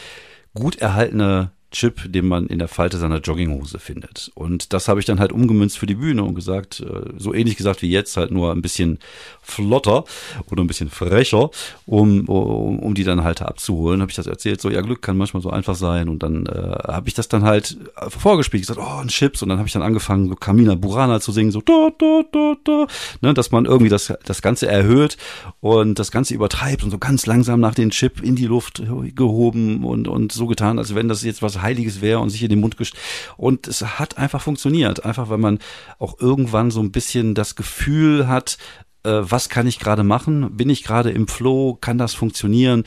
gut 0.53 0.77
erhaltener 0.77 1.51
Chip, 1.75 2.11
den 2.11 2.27
man 2.27 2.47
in 2.47 2.59
der 2.59 2.67
Falte 2.67 2.97
seiner 2.97 3.19
Jogginghose 3.19 3.79
findet. 3.79 4.31
Und 4.33 4.73
das 4.73 4.87
habe 4.87 4.99
ich 4.99 5.05
dann 5.05 5.19
halt 5.19 5.31
umgemünzt 5.31 5.77
für 5.77 5.85
die 5.85 5.95
Bühne 5.95 6.23
und 6.23 6.33
gesagt, 6.35 6.79
äh, 6.79 7.11
so 7.17 7.33
ähnlich 7.33 7.57
gesagt 7.57 7.81
wie 7.81 7.89
jetzt, 7.89 8.17
halt 8.17 8.31
nur 8.31 8.51
ein 8.51 8.61
bisschen 8.61 8.99
flotter 9.41 10.05
oder 10.49 10.63
ein 10.63 10.67
bisschen 10.67 10.89
frecher, 10.89 11.49
um, 11.85 12.27
um, 12.27 12.79
um 12.79 12.93
die 12.95 13.03
dann 13.03 13.23
halt 13.23 13.41
abzuholen. 13.41 14.01
Habe 14.01 14.09
ich 14.09 14.15
das 14.15 14.27
erzählt, 14.27 14.61
so 14.61 14.69
ja, 14.69 14.81
Glück 14.81 15.01
kann 15.01 15.17
manchmal 15.17 15.43
so 15.43 15.49
einfach 15.49 15.75
sein. 15.75 16.09
Und 16.09 16.23
dann 16.23 16.45
äh, 16.45 16.77
habe 16.87 17.07
ich 17.07 17.13
das 17.13 17.27
dann 17.27 17.43
halt 17.43 17.77
vorgespielt, 18.07 18.63
gesagt, 18.63 18.79
oh, 18.81 19.01
ein 19.01 19.09
Chips. 19.09 19.43
Und 19.43 19.49
dann 19.49 19.57
habe 19.57 19.67
ich 19.67 19.73
dann 19.73 19.83
angefangen, 19.83 20.29
so 20.29 20.35
Kamina 20.35 20.75
Burana 20.75 21.19
zu 21.19 21.31
singen, 21.31 21.51
so 21.51 21.61
da, 21.61 21.89
da, 21.97 22.21
da, 22.31 22.55
da, 22.63 22.87
ne, 23.21 23.33
dass 23.33 23.51
man 23.51 23.65
irgendwie 23.65 23.89
das, 23.89 24.13
das 24.23 24.41
Ganze 24.41 24.67
erhöht 24.67 25.17
und 25.59 25.99
das 25.99 26.11
Ganze 26.11 26.33
übertreibt 26.33 26.83
und 26.83 26.91
so 26.91 26.97
ganz 26.97 27.25
langsam 27.25 27.59
nach 27.59 27.75
den 27.75 27.89
Chip 27.89 28.21
in 28.21 28.35
die 28.35 28.45
Luft 28.45 28.81
gehoben 29.15 29.83
und, 29.83 30.07
und 30.07 30.31
so 30.31 30.47
getan, 30.47 30.79
als 30.79 30.95
wenn 30.95 31.07
das 31.07 31.23
jetzt 31.23 31.41
was 31.41 31.61
Heiliges 31.65 32.01
wäre 32.01 32.19
und 32.19 32.29
sich 32.29 32.43
in 32.43 32.49
den 32.49 32.61
Mund 32.61 32.77
gest 32.77 32.93
und 33.35 33.67
es 33.67 33.81
hat 33.99 34.17
einfach 34.17 34.41
funktioniert, 34.41 35.03
einfach 35.03 35.29
weil 35.29 35.37
man 35.37 35.59
auch 35.99 36.19
irgendwann 36.19 36.71
so 36.71 36.79
ein 36.79 36.91
bisschen 36.91 37.35
das 37.35 37.55
Gefühl 37.55 38.29
hat, 38.29 38.57
äh, 39.03 39.21
was 39.21 39.49
kann 39.49 39.67
ich 39.67 39.79
gerade 39.79 40.03
machen? 40.03 40.55
Bin 40.55 40.69
ich 40.69 40.83
gerade 40.83 41.11
im 41.11 41.27
Flow? 41.27 41.77
Kann 41.79 41.97
das 41.97 42.13
funktionieren? 42.13 42.83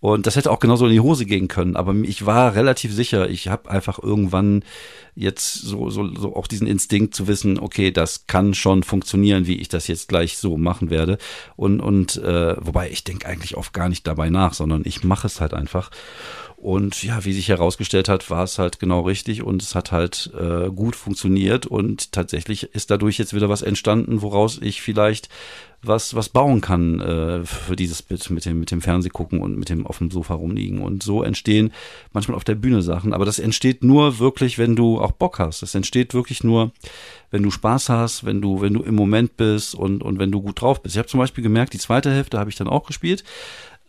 Und 0.00 0.26
das 0.26 0.36
hätte 0.36 0.50
auch 0.50 0.60
genauso 0.60 0.84
in 0.84 0.92
die 0.92 1.00
Hose 1.00 1.24
gehen 1.24 1.48
können. 1.48 1.76
Aber 1.76 1.94
ich 1.94 2.26
war 2.26 2.54
relativ 2.54 2.92
sicher, 2.92 3.30
ich 3.30 3.48
habe 3.48 3.70
einfach 3.70 3.98
irgendwann 3.98 4.62
jetzt 5.14 5.54
so, 5.54 5.90
so, 5.90 6.14
so 6.14 6.34
auch 6.34 6.46
diesen 6.46 6.66
Instinkt 6.66 7.14
zu 7.14 7.26
wissen, 7.28 7.58
okay, 7.58 7.90
das 7.90 8.26
kann 8.26 8.54
schon 8.54 8.82
funktionieren, 8.82 9.46
wie 9.46 9.56
ich 9.56 9.68
das 9.68 9.86
jetzt 9.86 10.08
gleich 10.08 10.38
so 10.38 10.56
machen 10.56 10.90
werde. 10.90 11.18
Und, 11.56 11.80
und 11.80 12.16
äh, 12.16 12.56
wobei 12.60 12.90
ich 12.90 13.04
denke 13.04 13.26
eigentlich 13.26 13.56
oft 13.56 13.72
gar 13.72 13.88
nicht 13.88 14.06
dabei 14.06 14.30
nach, 14.30 14.54
sondern 14.54 14.82
ich 14.84 15.04
mache 15.04 15.26
es 15.26 15.40
halt 15.40 15.54
einfach. 15.54 15.90
Und 16.64 17.02
ja, 17.02 17.26
wie 17.26 17.34
sich 17.34 17.48
herausgestellt 17.48 18.08
hat, 18.08 18.30
war 18.30 18.42
es 18.42 18.58
halt 18.58 18.80
genau 18.80 19.02
richtig 19.02 19.42
und 19.42 19.62
es 19.62 19.74
hat 19.74 19.92
halt 19.92 20.32
äh, 20.32 20.70
gut 20.70 20.96
funktioniert 20.96 21.66
und 21.66 22.10
tatsächlich 22.12 22.74
ist 22.74 22.90
dadurch 22.90 23.18
jetzt 23.18 23.34
wieder 23.34 23.50
was 23.50 23.60
entstanden, 23.60 24.22
woraus 24.22 24.58
ich 24.62 24.80
vielleicht 24.80 25.28
was 25.82 26.14
was 26.14 26.30
bauen 26.30 26.62
kann 26.62 27.00
äh, 27.00 27.44
für 27.44 27.76
dieses 27.76 28.00
Bit 28.00 28.30
mit 28.30 28.46
dem 28.46 28.60
mit 28.60 28.70
dem 28.70 28.80
Fernsehgucken 28.80 29.40
und 29.40 29.58
mit 29.58 29.68
dem 29.68 29.86
auf 29.86 29.98
dem 29.98 30.10
Sofa 30.10 30.32
rumliegen 30.32 30.80
und 30.80 31.02
so 31.02 31.22
entstehen 31.22 31.70
manchmal 32.14 32.36
auf 32.36 32.44
der 32.44 32.54
Bühne 32.54 32.80
Sachen, 32.80 33.12
aber 33.12 33.26
das 33.26 33.38
entsteht 33.38 33.84
nur 33.84 34.18
wirklich, 34.18 34.56
wenn 34.56 34.74
du 34.74 35.00
auch 35.04 35.12
Bock 35.12 35.38
hast. 35.38 35.62
Das 35.62 35.74
entsteht 35.74 36.14
wirklich 36.14 36.42
nur, 36.42 36.72
wenn 37.30 37.42
du 37.42 37.50
Spaß 37.50 37.88
hast, 37.88 38.24
wenn 38.24 38.40
du 38.40 38.60
wenn 38.60 38.74
du 38.74 38.82
im 38.82 38.94
Moment 38.94 39.36
bist 39.36 39.74
und 39.74 40.02
und 40.02 40.18
wenn 40.18 40.32
du 40.32 40.42
gut 40.42 40.60
drauf 40.60 40.82
bist. 40.82 40.94
Ich 40.94 40.98
habe 40.98 41.08
zum 41.08 41.20
Beispiel 41.20 41.44
gemerkt, 41.44 41.72
die 41.72 41.78
zweite 41.78 42.10
Hälfte 42.10 42.38
habe 42.38 42.50
ich 42.50 42.56
dann 42.56 42.68
auch 42.68 42.86
gespielt 42.86 43.24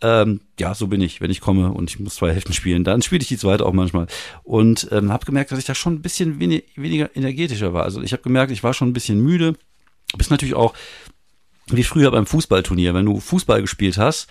ähm, 0.02 0.40
ja, 0.60 0.74
so 0.74 0.88
bin 0.88 1.00
ich. 1.00 1.20
Wenn 1.20 1.30
ich 1.30 1.40
komme 1.40 1.72
und 1.72 1.90
ich 1.90 1.98
muss 1.98 2.16
zwei 2.16 2.32
Hälften 2.32 2.52
spielen, 2.52 2.84
dann 2.84 3.02
spiele 3.02 3.22
ich 3.22 3.28
die 3.28 3.38
zweite 3.38 3.64
auch 3.64 3.72
manchmal. 3.72 4.06
Und 4.42 4.88
ähm, 4.92 5.12
habe 5.12 5.24
gemerkt, 5.24 5.52
dass 5.52 5.58
ich 5.58 5.64
da 5.64 5.74
schon 5.74 5.94
ein 5.94 6.02
bisschen 6.02 6.38
wenig, 6.38 6.64
weniger 6.76 7.14
energetischer 7.16 7.72
war. 7.72 7.84
Also 7.84 8.02
ich 8.02 8.12
habe 8.12 8.22
gemerkt, 8.22 8.52
ich 8.52 8.62
war 8.62 8.74
schon 8.74 8.88
ein 8.88 8.92
bisschen 8.92 9.20
müde. 9.20 9.54
Bist 10.16 10.30
natürlich 10.30 10.54
auch 10.54 10.74
wie 11.68 11.82
früher 11.82 12.10
beim 12.10 12.26
Fußballturnier, 12.26 12.94
wenn 12.94 13.06
du 13.06 13.18
Fußball 13.18 13.60
gespielt 13.60 13.98
hast 13.98 14.28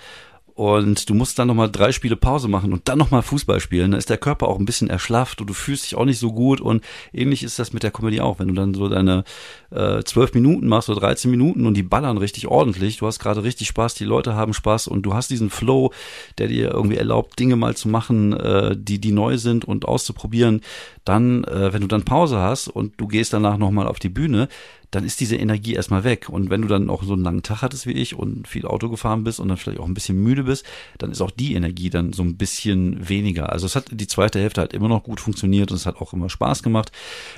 und 0.56 1.10
du 1.10 1.14
musst 1.14 1.38
dann 1.38 1.50
nochmal 1.50 1.70
drei 1.70 1.92
Spiele 1.92 2.16
Pause 2.16 2.48
machen 2.48 2.72
und 2.72 2.88
dann 2.88 2.98
nochmal 2.98 3.22
Fußball 3.22 3.60
spielen, 3.60 3.92
dann 3.92 3.98
ist 3.98 4.10
der 4.10 4.18
Körper 4.18 4.48
auch 4.48 4.58
ein 4.58 4.64
bisschen 4.64 4.90
erschlafft 4.90 5.42
und 5.42 5.48
du 5.48 5.54
fühlst 5.54 5.84
dich 5.84 5.96
auch 5.96 6.06
nicht 6.06 6.18
so 6.18 6.32
gut. 6.32 6.62
Und 6.62 6.82
ähnlich 7.12 7.44
ist 7.44 7.60
das 7.60 7.74
mit 7.74 7.84
der 7.84 7.92
Comedy 7.92 8.22
auch, 8.22 8.40
wenn 8.40 8.48
du 8.48 8.54
dann 8.54 8.74
so 8.74 8.88
deine 8.88 9.26
äh, 9.72 10.02
zwölf 10.04 10.34
äh, 10.34 10.38
Minuten 10.38 10.68
machst 10.68 10.90
oder 10.90 11.02
13 11.02 11.30
Minuten 11.30 11.66
und 11.66 11.74
die 11.74 11.84
ballern 11.84 12.18
richtig 12.18 12.48
ordentlich, 12.48 12.98
du 12.98 13.06
hast 13.06 13.20
gerade 13.20 13.44
richtig 13.44 13.68
Spaß, 13.68 13.96
die 13.96 14.06
Leute 14.06 14.36
haben 14.36 14.54
Spaß 14.54 14.88
und 14.88 15.02
du 15.02 15.14
hast 15.14 15.30
diesen 15.30 15.50
Flow, 15.50 15.92
der 16.38 16.48
dir 16.48 16.72
irgendwie 16.72 16.98
erlaubt, 16.98 17.38
Dinge 17.38 17.58
mal 17.58 17.76
zu 17.76 17.90
machen, 17.90 18.32
äh, 18.32 18.78
die, 18.78 19.00
die 19.00 19.12
neu 19.12 19.38
sind 19.38 19.66
und 19.66 19.84
auszuprobieren, 19.84 20.62
dann, 21.04 21.44
äh, 21.44 21.74
wenn 21.74 21.82
du 21.82 21.88
dann 21.88 22.06
Pause 22.06 22.40
hast 22.40 22.70
und 22.70 22.94
du 22.96 23.08
gehst 23.08 23.34
danach 23.34 23.58
nochmal 23.58 23.88
auf 23.88 24.00
die 24.00 24.10
Bühne, 24.10 24.48
dann 24.96 25.04
ist 25.04 25.20
diese 25.20 25.36
Energie 25.36 25.74
erstmal 25.74 26.06
weg. 26.06 26.30
Und 26.30 26.50
wenn 26.50 26.62
du 26.62 26.70
dann 26.70 26.90
auch 26.90 27.04
so 27.04 27.14
einen 27.14 27.24
langen 27.24 27.44
Tag 27.44 27.62
hattest 27.62 27.86
wie 27.86 27.92
ich 27.92 28.16
und 28.16 28.48
viel 28.48 28.66
Auto 28.66 28.88
gefahren 28.90 29.26
bist 29.26 29.42
und 29.42 29.50
dann 29.50 29.58
vielleicht 29.58 29.82
auch 29.82 29.88
ein 29.88 29.94
bisschen 29.94 30.24
müde 30.24 30.44
bist, 30.46 30.66
dann 30.98 31.12
ist 31.12 31.20
auch 31.20 31.32
die 31.32 31.54
Energie 31.54 31.90
dann 31.90 32.14
so 32.14 32.24
ein 32.24 32.38
bisschen 32.38 33.10
weniger. 33.10 33.52
Also 33.52 33.66
es 33.66 33.76
hat 33.76 33.88
die 33.92 34.08
zweite 34.08 34.40
Hälfte 34.40 34.62
halt 34.62 34.74
immer 34.74 34.88
noch 34.88 35.04
gut 35.04 35.20
funktioniert 35.20 35.70
und 35.72 35.76
es 35.76 35.86
hat 35.86 35.98
auch 35.98 36.14
immer 36.14 36.30
Spaß 36.30 36.64
gemacht. 36.64 36.94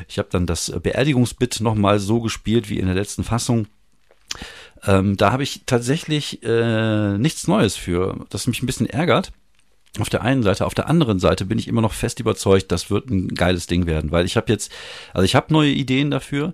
Ich 0.07 0.19
habe 0.19 0.29
dann 0.31 0.45
das 0.45 0.71
Beerdigungsbit 0.71 1.59
nochmal 1.61 1.97
so 1.97 2.21
gespielt 2.21 2.69
wie 2.69 2.77
in 2.77 2.85
der 2.85 2.95
letzten 2.95 3.23
Fassung. 3.23 3.65
Ähm, 4.85 5.17
da 5.17 5.31
habe 5.31 5.41
ich 5.41 5.63
tatsächlich 5.65 6.43
äh, 6.43 7.17
nichts 7.17 7.47
Neues 7.47 7.75
für, 7.75 8.23
das 8.29 8.45
mich 8.45 8.61
ein 8.61 8.67
bisschen 8.67 8.87
ärgert. 8.87 9.31
Auf 9.99 10.09
der 10.09 10.21
einen 10.21 10.43
Seite, 10.43 10.65
auf 10.65 10.75
der 10.75 10.89
anderen 10.89 11.19
Seite 11.19 11.45
bin 11.45 11.57
ich 11.57 11.67
immer 11.67 11.81
noch 11.81 11.93
fest 11.93 12.19
überzeugt, 12.19 12.71
das 12.71 12.91
wird 12.91 13.09
ein 13.09 13.29
geiles 13.29 13.67
Ding 13.67 13.87
werden, 13.87 14.11
weil 14.11 14.25
ich 14.25 14.37
habe 14.37 14.51
jetzt, 14.51 14.71
also 15.13 15.25
ich 15.25 15.33
habe 15.33 15.51
neue 15.51 15.71
Ideen 15.71 16.11
dafür. 16.11 16.53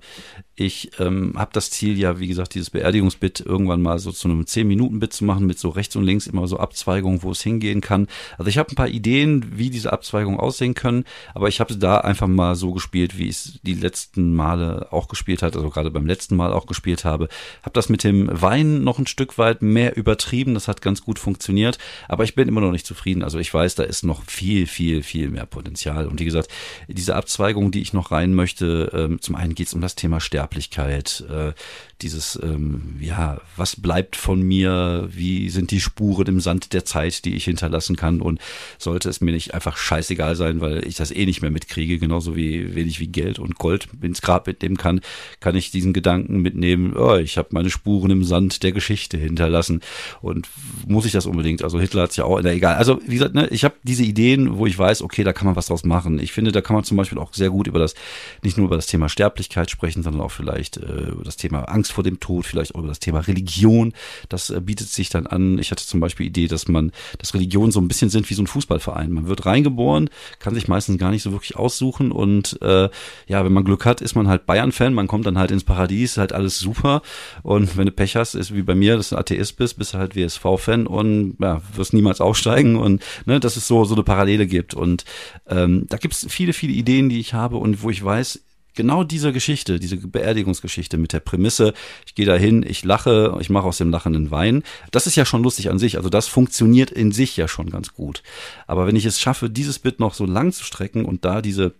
Ich 0.56 0.92
ähm, 1.00 1.34
habe 1.36 1.50
das 1.52 1.72
Ziel 1.72 1.98
ja, 1.98 2.20
wie 2.20 2.28
gesagt, 2.28 2.54
dieses 2.54 2.70
Beerdigungsbit 2.70 3.40
irgendwann 3.40 3.82
mal 3.82 3.98
so 3.98 4.12
zu 4.12 4.28
einem 4.28 4.42
10-Minuten-Bit 4.42 5.12
zu 5.12 5.26
machen, 5.26 5.48
mit 5.48 5.58
so 5.58 5.70
rechts 5.70 5.96
und 5.96 6.04
links 6.04 6.28
immer 6.28 6.48
so 6.48 6.58
Abzweigungen, 6.58 7.24
wo 7.24 7.32
es 7.32 7.42
hingehen 7.42 7.82
kann. 7.82 8.08
Also 8.38 8.50
ich 8.50 8.60
habe 8.60 8.72
ein 8.72 8.76
paar 8.76 8.88
Ideen, 8.88 9.58
wie 9.58 9.72
diese 9.72 9.92
Abzweigungen 9.92 10.40
aussehen 10.40 10.76
können, 10.76 11.06
aber 11.34 11.48
ich 11.48 11.60
habe 11.60 11.76
da 11.76 11.98
einfach 11.98 12.28
mal 12.28 12.54
so 12.54 12.72
gespielt, 12.72 13.18
wie 13.18 13.30
ich 13.30 13.32
es 13.32 13.60
die 13.64 13.74
letzten 13.74 14.36
Male 14.36 14.90
auch 14.92 15.08
gespielt 15.08 15.42
hat, 15.42 15.56
also 15.56 15.72
gerade 15.72 15.90
beim 15.90 16.06
letzten 16.06 16.36
Mal 16.36 16.54
auch 16.54 16.68
gespielt 16.68 17.04
habe. 17.04 17.30
Habe 17.64 17.74
das 17.74 17.90
mit 17.90 18.04
dem 18.04 18.30
Wein 18.32 18.84
noch 18.84 19.00
ein 19.00 19.08
Stück 19.08 19.40
weit 19.40 19.64
mehr 19.64 19.98
übertrieben, 19.98 20.54
das 20.54 20.68
hat 20.68 20.84
ganz 20.84 21.02
gut 21.02 21.18
funktioniert, 21.18 21.80
aber 22.08 22.26
ich 22.26 22.36
bin 22.36 22.48
immer 22.48 22.62
noch 22.62 22.72
nicht 22.72 22.86
zufrieden. 22.86 23.24
Also 23.24 23.40
ich 23.40 23.52
weiß, 23.52 23.74
da 23.74 23.84
ist 23.84 24.04
noch 24.04 24.22
viel, 24.28 24.68
viel, 24.68 25.02
viel 25.02 25.32
mehr 25.32 25.48
Potenzial. 25.48 26.06
Und 26.06 26.20
wie 26.20 26.26
gesagt, 26.26 26.50
diese 26.88 27.16
Abzweigung, 27.16 27.72
die 27.72 27.82
ich 27.82 27.94
noch 27.94 28.12
rein 28.12 28.36
möchte, 28.36 28.92
ähm, 28.94 29.20
zum 29.20 29.34
einen 29.34 29.56
geht 29.56 29.66
es 29.66 29.74
um 29.74 29.82
das 29.82 29.96
Thema 29.96 30.20
Sterben. 30.20 30.43
Sterblichkeit, 30.44 31.24
äh, 31.30 31.54
dieses, 32.02 32.38
ähm, 32.44 32.98
ja, 33.00 33.40
was 33.56 33.80
bleibt 33.80 34.18
von 34.18 34.42
mir, 34.42 35.08
wie 35.10 35.50
sind 35.50 35.72
die 35.72 35.80
Spuren 35.80 36.28
im 36.28 36.40
Sand 36.42 36.74
der 36.74 36.84
Zeit, 36.84 37.24
die 37.24 37.36
ich 37.36 37.46
hinterlassen 37.46 37.96
kann? 37.96 38.20
Und 38.20 38.42
sollte 38.78 39.10
es 39.10 39.22
mir 39.22 39.32
nicht 39.32 39.54
einfach 39.54 39.78
scheißegal 39.78 40.36
sein, 40.36 40.60
weil 40.60 40.86
ich 40.86 40.96
das 40.96 41.12
eh 41.12 41.26
nicht 41.26 41.42
mehr 41.42 41.52
mitkriege, 41.52 41.98
genauso 42.00 42.36
wie 42.36 42.76
wenig 42.76 43.00
wie 43.00 43.08
Geld 43.08 43.40
und 43.40 43.56
Gold 43.58 43.88
ins 44.02 44.22
Grab 44.22 44.48
mitnehmen 44.48 44.76
kann, 44.76 45.00
kann 45.40 45.56
ich 45.56 45.72
diesen 45.72 45.94
Gedanken 45.94 46.42
mitnehmen, 46.42 46.94
oh, 46.96 47.16
ich 47.16 47.38
habe 47.38 47.50
meine 47.52 47.70
Spuren 47.70 48.12
im 48.12 48.26
Sand 48.26 48.64
der 48.64 48.74
Geschichte 48.74 49.18
hinterlassen. 49.18 49.80
Und 50.22 50.50
muss 50.86 51.06
ich 51.06 51.14
das 51.14 51.26
unbedingt, 51.26 51.64
also 51.64 51.80
Hitler 51.80 52.04
hat 52.04 52.12
es 52.12 52.18
ja 52.18 52.26
auch, 52.26 52.42
na, 52.42 52.52
egal, 52.52 52.76
also 52.76 53.00
wie 53.08 53.14
gesagt, 53.14 53.34
ne, 53.34 53.48
ich 53.48 53.64
habe 53.64 53.76
diese 53.84 54.04
Ideen, 54.04 54.58
wo 54.58 54.66
ich 54.66 54.78
weiß, 54.78 55.02
okay, 55.04 55.24
da 55.24 55.32
kann 55.32 55.46
man 55.46 55.56
was 55.56 55.68
draus 55.68 55.86
machen. 55.86 56.20
Ich 56.20 56.34
finde, 56.34 56.52
da 56.52 56.60
kann 56.60 56.76
man 56.76 56.84
zum 56.84 56.98
Beispiel 56.98 57.18
auch 57.18 57.34
sehr 57.34 57.50
gut 57.50 57.68
über 57.68 57.80
das, 57.80 57.96
nicht 58.42 58.58
nur 58.58 58.68
über 58.68 58.76
das 58.76 58.88
Thema 58.88 59.08
Sterblichkeit 59.08 59.72
sprechen, 59.72 60.04
sondern 60.04 60.22
auch 60.22 60.32
vielleicht 60.34 60.78
äh, 60.78 61.12
über 61.12 61.24
das 61.24 61.38
Thema 61.38 61.64
Angst 61.64 61.92
vor 61.92 62.04
dem 62.04 62.20
Tod, 62.20 62.46
vielleicht 62.46 62.76
auch 62.76 62.80
über 62.80 62.88
das 62.88 63.00
Thema 63.00 63.20
Religion. 63.20 63.94
Das 64.30 64.50
äh, 64.50 64.60
bietet 64.60 64.90
sich 64.90 65.10
dann 65.10 65.28
an. 65.28 65.60
Ich 65.60 65.72
hatte 65.72 65.86
zum 65.86 66.00
Beispiel 66.00 66.26
die 66.26 66.44
Idee, 66.44 66.48
dass 66.48 66.68
man, 66.68 66.92
dass 67.20 67.34
Religionen 67.34 67.72
so 67.72 67.80
ein 67.80 67.88
bisschen 67.88 68.10
sind 68.10 68.30
wie 68.30 68.34
so 68.34 68.44
ein 68.44 68.48
Fußballverein. 68.48 69.12
Man 69.12 69.28
wird 69.28 69.46
reingeboren, 69.46 70.10
kann 70.40 70.54
sich 70.56 70.68
meistens 70.68 70.98
gar 70.98 71.12
nicht 71.12 71.24
so 71.24 71.32
wirklich 71.32 71.56
aussuchen 71.56 72.12
und 72.12 72.62
äh, 72.62 72.90
ja, 73.28 73.46
wenn 73.46 73.54
man 73.54 73.64
Glück 73.64 73.86
hat, 73.86 74.02
ist 74.02 74.16
man 74.16 74.28
halt 74.28 74.46
Bayern-Fan, 74.46 74.94
man 74.94 75.08
kommt 75.08 75.26
dann 75.26 75.38
halt 75.38 75.52
ins 75.52 75.64
Paradies, 75.64 76.18
halt 76.18 76.34
alles 76.34 76.60
super. 76.60 77.02
Und 77.44 77.78
wenn 77.78 77.86
du 77.86 77.92
Pech 77.92 78.16
hast, 78.16 78.36
ist 78.36 78.54
wie 78.54 78.64
bei 78.64 78.76
mir, 78.76 78.98
dass 78.98 79.10
du 79.10 79.18
Atheist 79.18 79.58
bist, 79.58 79.78
bist 79.78 79.94
du 79.94 79.98
halt 79.98 80.16
WSV-Fan 80.16 80.88
und 80.88 81.38
ja, 81.40 81.62
wirst 81.76 81.94
niemals 81.94 82.22
aufsteigen 82.22 82.76
und 82.76 83.02
ne, 83.26 83.40
dass 83.40 83.58
es 83.58 83.68
so, 83.68 83.86
so 83.86 83.96
eine 83.96 84.04
Parallele 84.04 84.48
gibt. 84.48 84.74
Und 84.74 85.06
ähm, 85.48 85.86
da 85.90 85.98
gibt's 85.98 86.26
viele, 86.30 86.54
viele 86.54 86.74
Ideen, 86.74 87.10
die 87.10 87.20
ich 87.20 87.34
habe 87.34 87.58
und 87.58 87.84
wo 87.84 87.90
ich 87.90 88.04
weiß, 88.04 88.42
genau 88.74 89.04
diese 89.04 89.32
Geschichte, 89.34 89.80
diese 89.80 89.98
Beerdigungsgeschichte 89.98 90.98
mit 90.98 91.14
der 91.14 91.20
Prämisse, 91.20 91.74
ich 92.06 92.16
gehe 92.16 92.26
da 92.26 92.36
hin, 92.36 92.66
ich 92.68 92.84
lache, 92.84 93.38
ich 93.40 93.50
mache 93.50 93.68
aus 93.68 93.78
dem 93.78 93.90
lachenden 93.90 94.32
Wein, 94.32 94.64
das 94.92 95.08
ist 95.08 95.16
ja 95.16 95.26
schon 95.26 95.44
lustig 95.44 95.70
an 95.70 95.80
sich. 95.80 95.98
Also 95.98 96.10
das 96.10 96.28
funktioniert 96.28 96.92
in 96.92 97.12
sich 97.12 97.38
ja 97.38 97.48
schon 97.48 97.70
ganz 97.70 97.94
gut. 97.94 98.24
Aber 98.68 98.88
wenn 98.88 98.96
ich 98.96 99.06
es 99.06 99.20
schaffe, 99.20 99.50
dieses 99.50 99.80
Bit 99.80 100.00
noch 100.00 100.14
so 100.14 100.26
lang 100.26 100.52
zu 100.52 100.64
strecken 100.64 101.06
und 101.06 101.26
da 101.26 101.42
diese 101.42 101.74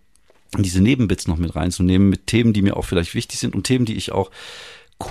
diese 0.56 0.80
Nebenbits 0.80 1.26
noch 1.26 1.36
mit 1.36 1.56
reinzunehmen, 1.56 2.08
mit 2.08 2.28
Themen, 2.28 2.52
die 2.52 2.62
mir 2.62 2.76
auch 2.76 2.84
vielleicht 2.84 3.14
wichtig 3.14 3.40
sind 3.40 3.56
und 3.56 3.64
Themen, 3.64 3.86
die 3.86 3.96
ich 3.96 4.12
auch 4.12 4.30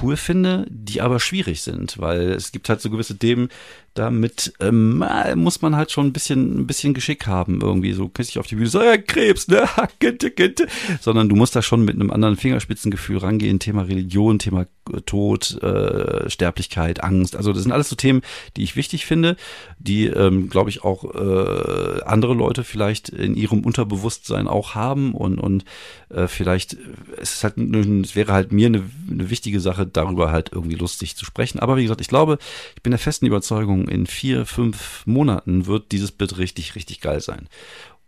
cool 0.01 0.15
finde, 0.15 0.65
die 0.69 1.01
aber 1.01 1.19
schwierig 1.19 1.61
sind, 1.61 1.99
weil 1.99 2.31
es 2.31 2.51
gibt 2.51 2.69
halt 2.69 2.81
so 2.81 2.89
gewisse 2.89 3.17
Themen, 3.17 3.49
damit 3.93 4.53
ähm, 4.59 5.03
muss 5.35 5.61
man 5.61 5.75
halt 5.75 5.91
schon 5.91 6.07
ein 6.07 6.13
bisschen, 6.13 6.59
ein 6.59 6.67
bisschen 6.67 6.93
Geschick 6.93 7.27
haben, 7.27 7.61
irgendwie 7.61 7.93
so 7.93 8.07
küsslich 8.09 8.39
auf 8.39 8.47
die 8.47 8.55
Bühne, 8.55 8.69
so, 8.69 8.81
ja, 8.81 8.97
Krebs, 8.97 9.47
ne, 9.47 9.67
Gitte, 9.99 10.31
Gitte, 10.31 10.67
sondern 11.01 11.29
du 11.29 11.35
musst 11.35 11.55
da 11.55 11.61
schon 11.61 11.85
mit 11.85 11.95
einem 11.95 12.11
anderen 12.11 12.37
Fingerspitzengefühl 12.37 13.17
rangehen, 13.17 13.59
Thema 13.59 13.83
Religion, 13.83 14.39
Thema 14.39 14.65
Tod, 15.05 15.61
äh, 15.61 16.29
Sterblichkeit, 16.29 17.03
Angst, 17.03 17.35
also 17.35 17.53
das 17.53 17.63
sind 17.63 17.71
alles 17.71 17.89
so 17.89 17.95
Themen, 17.95 18.21
die 18.57 18.63
ich 18.63 18.75
wichtig 18.75 19.05
finde, 19.05 19.35
die, 19.79 20.07
ähm, 20.07 20.49
glaube 20.49 20.69
ich, 20.69 20.83
auch 20.83 21.03
äh, 21.15 22.01
andere 22.03 22.33
Leute 22.33 22.63
vielleicht 22.63 23.09
in 23.09 23.35
ihrem 23.35 23.61
Unterbewusstsein 23.61 24.47
auch 24.47 24.75
haben 24.75 25.13
und, 25.13 25.39
und 25.39 25.65
äh, 26.09 26.27
vielleicht, 26.27 26.77
es 27.21 27.35
ist 27.35 27.43
halt, 27.43 27.57
es 27.57 28.15
wäre 28.15 28.33
halt 28.33 28.51
mir 28.51 28.67
eine, 28.67 28.83
eine 29.09 29.29
wichtige 29.29 29.59
Sache, 29.59 29.85
darüber 29.85 30.31
halt 30.31 30.51
irgendwie 30.51 30.75
lustig 30.75 31.15
zu 31.15 31.25
sprechen, 31.25 31.59
aber 31.59 31.77
wie 31.77 31.83
gesagt, 31.83 32.01
ich 32.01 32.07
glaube, 32.07 32.37
ich 32.75 32.83
bin 32.83 32.91
der 32.91 32.99
festen 32.99 33.25
Überzeugung, 33.25 33.87
in 33.87 34.07
vier, 34.07 34.45
fünf 34.45 35.03
Monaten 35.05 35.65
wird 35.65 35.91
dieses 35.91 36.11
Bild 36.11 36.37
richtig, 36.37 36.75
richtig 36.75 37.01
geil 37.01 37.21
sein. 37.21 37.47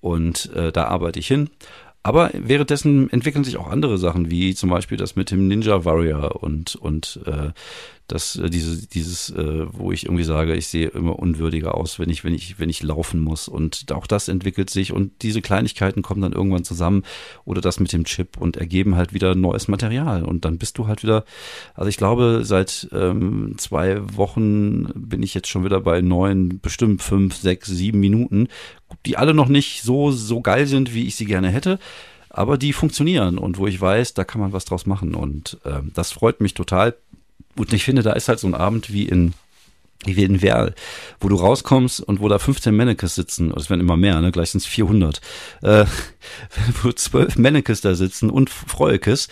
Und 0.01 0.53
äh, 0.53 0.71
da 0.71 0.85
arbeite 0.85 1.19
ich 1.19 1.27
hin. 1.27 1.49
Aber 2.05 2.29
währenddessen 2.33 3.09
entwickeln 3.09 3.43
sich 3.43 3.57
auch 3.57 3.67
andere 3.67 3.97
Sachen, 3.97 4.29
wie 4.29 4.53
zum 4.53 4.69
Beispiel 4.69 4.95
das 4.95 5.15
mit 5.15 5.31
dem 5.31 5.47
Ninja 5.47 5.85
Warrior 5.85 6.43
und, 6.43 6.75
und 6.75 7.19
äh, 7.25 7.49
dass 8.07 8.35
äh, 8.35 8.49
diese, 8.49 8.87
dieses, 8.87 9.29
äh, 9.31 9.65
wo 9.71 9.91
ich 9.91 10.05
irgendwie 10.05 10.23
sage, 10.23 10.55
ich 10.55 10.67
sehe 10.67 10.89
immer 10.89 11.17
unwürdiger 11.17 11.75
aus, 11.75 11.97
wenn 11.99 12.09
ich, 12.09 12.23
wenn 12.23 12.33
ich, 12.33 12.59
wenn 12.59 12.69
ich 12.69 12.83
laufen 12.83 13.19
muss. 13.19 13.47
Und 13.47 13.91
auch 13.91 14.07
das 14.07 14.27
entwickelt 14.27 14.69
sich 14.69 14.91
und 14.91 15.23
diese 15.23 15.41
Kleinigkeiten 15.41 16.01
kommen 16.01 16.21
dann 16.21 16.33
irgendwann 16.33 16.63
zusammen 16.63 17.03
oder 17.45 17.61
das 17.61 17.79
mit 17.79 17.91
dem 17.93 18.05
Chip 18.05 18.37
und 18.37 18.57
ergeben 18.57 18.95
halt 18.95 19.13
wieder 19.13 19.35
neues 19.35 19.67
Material. 19.67 20.23
Und 20.23 20.45
dann 20.45 20.57
bist 20.57 20.77
du 20.77 20.87
halt 20.87 21.03
wieder, 21.03 21.25
also 21.73 21.89
ich 21.89 21.97
glaube, 21.97 22.41
seit 22.43 22.87
ähm, 22.91 23.55
zwei 23.57 24.01
Wochen 24.15 24.85
bin 24.95 25.23
ich 25.23 25.33
jetzt 25.33 25.47
schon 25.47 25.65
wieder 25.65 25.81
bei 25.81 26.01
neun, 26.01 26.59
bestimmt 26.61 27.01
fünf, 27.01 27.35
sechs, 27.35 27.67
sieben 27.67 27.99
Minuten, 27.99 28.47
die 29.05 29.17
alle 29.17 29.33
noch 29.33 29.47
nicht 29.47 29.81
so, 29.81 30.11
so 30.11 30.41
geil 30.41 30.67
sind, 30.67 30.93
wie 30.93 31.07
ich 31.07 31.15
sie 31.15 31.25
gerne 31.25 31.49
hätte 31.49 31.79
aber 32.35 32.57
die 32.57 32.73
funktionieren 32.73 33.37
und 33.37 33.57
wo 33.57 33.65
ich 33.65 33.79
weiß, 33.79 34.13
da 34.13 34.25
kann 34.25 34.41
man 34.41 34.51
was 34.51 34.65
draus 34.65 34.85
machen 34.85 35.15
und 35.15 35.57
äh, 35.63 35.79
das 35.93 36.11
freut 36.11 36.41
mich 36.41 36.53
total. 36.53 36.93
Und 37.57 37.73
ich 37.73 37.83
finde, 37.83 38.03
da 38.03 38.13
ist 38.13 38.27
halt 38.27 38.39
so 38.39 38.47
ein 38.47 38.55
Abend 38.55 38.91
wie 38.91 39.03
in 39.03 39.33
wie 40.03 40.23
in 40.23 40.41
Werl, 40.41 40.75
wo 41.19 41.29
du 41.29 41.35
rauskommst 41.35 42.01
und 42.01 42.19
wo 42.19 42.27
da 42.27 42.37
15 42.37 42.75
Mannekes 42.75 43.15
sitzen, 43.15 43.51
es 43.55 43.69
werden 43.69 43.81
immer 43.81 43.97
mehr, 43.97 44.21
ne, 44.21 44.31
gleich 44.31 44.51
sind 44.51 44.59
es 44.59 44.67
400, 44.67 45.21
äh, 45.63 45.85
wo 46.83 46.91
zwölf 46.91 47.37
Mannekes 47.37 47.81
da 47.81 47.95
sitzen 47.95 48.29
und 48.29 48.49
Freukes, 48.49 49.29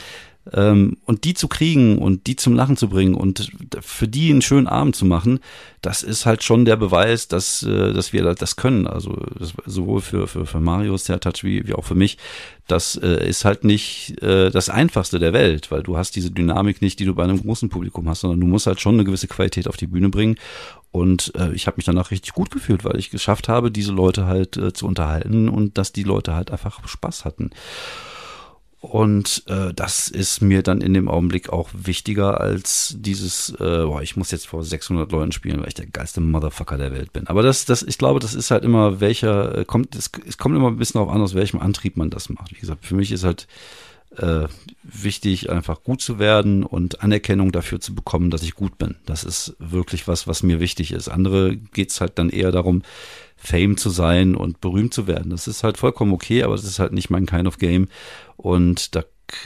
und 1.05 1.23
die 1.23 1.33
zu 1.33 1.47
kriegen 1.47 1.97
und 1.97 2.27
die 2.27 2.35
zum 2.35 2.53
Lachen 2.53 2.75
zu 2.75 2.89
bringen 2.89 3.15
und 3.15 3.49
für 3.79 4.09
die 4.09 4.29
einen 4.29 4.41
schönen 4.41 4.67
Abend 4.67 4.95
zu 4.95 5.05
machen, 5.05 5.39
das 5.81 6.03
ist 6.03 6.25
halt 6.25 6.43
schon 6.43 6.65
der 6.65 6.75
Beweis, 6.75 7.27
dass, 7.27 7.63
äh, 7.63 7.93
dass 7.93 8.11
wir 8.11 8.23
das 8.33 8.55
können. 8.55 8.87
Also 8.87 9.17
sowohl 9.65 10.01
für, 10.01 10.27
für, 10.27 10.45
für 10.45 10.59
Mario 10.59 10.97
Touch 10.97 11.43
wie, 11.43 11.67
wie 11.67 11.73
auch 11.73 11.85
für 11.85 11.95
mich. 11.95 12.17
Das 12.67 12.95
äh, 12.95 13.27
ist 13.27 13.45
halt 13.45 13.63
nicht 13.63 14.21
äh, 14.21 14.49
das 14.49 14.69
Einfachste 14.69 15.19
der 15.19 15.33
Welt, 15.33 15.71
weil 15.71 15.83
du 15.83 15.97
hast 15.97 16.15
diese 16.15 16.31
Dynamik 16.31 16.81
nicht, 16.81 16.99
die 16.99 17.05
du 17.05 17.15
bei 17.15 17.23
einem 17.23 17.41
großen 17.41 17.69
Publikum 17.69 18.07
hast, 18.09 18.21
sondern 18.21 18.39
du 18.39 18.47
musst 18.47 18.67
halt 18.67 18.81
schon 18.81 18.95
eine 18.95 19.03
gewisse 19.03 19.27
Qualität 19.27 19.67
auf 19.67 19.77
die 19.77 19.87
Bühne 19.87 20.09
bringen. 20.09 20.35
Und 20.91 21.33
äh, 21.35 21.53
ich 21.53 21.67
habe 21.67 21.77
mich 21.77 21.85
danach 21.85 22.11
richtig 22.11 22.33
gut 22.33 22.51
gefühlt, 22.51 22.85
weil 22.85 22.97
ich 22.97 23.09
geschafft 23.09 23.49
habe, 23.49 23.71
diese 23.71 23.91
Leute 23.91 24.25
halt 24.25 24.57
äh, 24.57 24.73
zu 24.73 24.87
unterhalten 24.87 25.49
und 25.49 25.77
dass 25.77 25.91
die 25.91 26.03
Leute 26.03 26.35
halt 26.35 26.51
einfach 26.51 26.87
Spaß 26.87 27.25
hatten. 27.25 27.49
Und 28.83 29.43
äh, 29.47 29.73
das 29.73 30.09
ist 30.09 30.41
mir 30.41 30.61
dann 30.61 30.81
in 30.81 30.93
dem 30.93 31.07
Augenblick 31.07 31.47
auch 31.53 31.69
wichtiger 31.71 32.41
als 32.41 32.97
dieses, 32.99 33.51
äh, 33.51 33.85
boah, 33.85 34.01
ich 34.01 34.17
muss 34.17 34.29
jetzt 34.31 34.45
vor 34.45 34.65
600 34.65 35.09
Leuten 35.09 35.31
spielen, 35.31 35.61
weil 35.61 35.69
ich 35.69 35.73
der 35.73 35.85
geilste 35.85 36.19
Motherfucker 36.19 36.77
der 36.77 36.91
Welt 36.91 37.13
bin. 37.13 37.25
Aber 37.27 37.43
das, 37.43 37.63
das, 37.63 37.81
ich 37.81 37.97
glaube, 37.97 38.19
das 38.19 38.33
ist 38.33 38.51
halt 38.51 38.65
immer 38.65 38.99
welcher, 38.99 39.59
äh, 39.59 39.63
kommt, 39.63 39.95
es, 39.95 40.11
es 40.27 40.37
kommt 40.37 40.57
immer 40.57 40.67
ein 40.67 40.75
bisschen 40.75 40.99
darauf 40.99 41.15
an, 41.15 41.21
aus 41.21 41.33
welchem 41.33 41.61
Antrieb 41.61 41.95
man 41.95 42.09
das 42.09 42.27
macht. 42.27 42.51
Wie 42.51 42.59
gesagt, 42.59 42.85
für 42.85 42.95
mich 42.95 43.13
ist 43.13 43.23
halt 43.23 43.47
äh, 44.17 44.47
wichtig, 44.83 45.49
einfach 45.49 45.81
gut 45.83 46.01
zu 46.01 46.19
werden 46.19 46.63
und 46.65 47.01
Anerkennung 47.01 47.53
dafür 47.53 47.79
zu 47.79 47.95
bekommen, 47.95 48.31
dass 48.31 48.43
ich 48.43 48.53
gut 48.53 48.77
bin. 48.77 48.95
Das 49.05 49.23
ist 49.23 49.55
wirklich 49.59 50.09
was, 50.09 50.27
was 50.27 50.43
mir 50.43 50.59
wichtig 50.59 50.91
ist. 50.91 51.07
Andere 51.07 51.55
geht's 51.55 52.01
halt 52.01 52.19
dann 52.19 52.29
eher 52.29 52.51
darum, 52.51 52.81
Fame 53.43 53.75
zu 53.75 53.89
sein 53.89 54.35
und 54.35 54.61
berühmt 54.61 54.93
zu 54.93 55.05
werden. 55.05 55.29
Das 55.29 55.47
ist 55.47 55.63
halt 55.63 55.77
vollkommen 55.77 56.13
okay, 56.13 56.43
aber 56.43 56.55
das 56.55 56.63
ist 56.63 56.79
halt 56.79 56.93
nicht 56.93 57.09
mein 57.09 57.25
kind 57.25 57.45
of 57.45 57.57
game. 57.57 57.89
Und 58.37 58.95
da, 58.95 59.01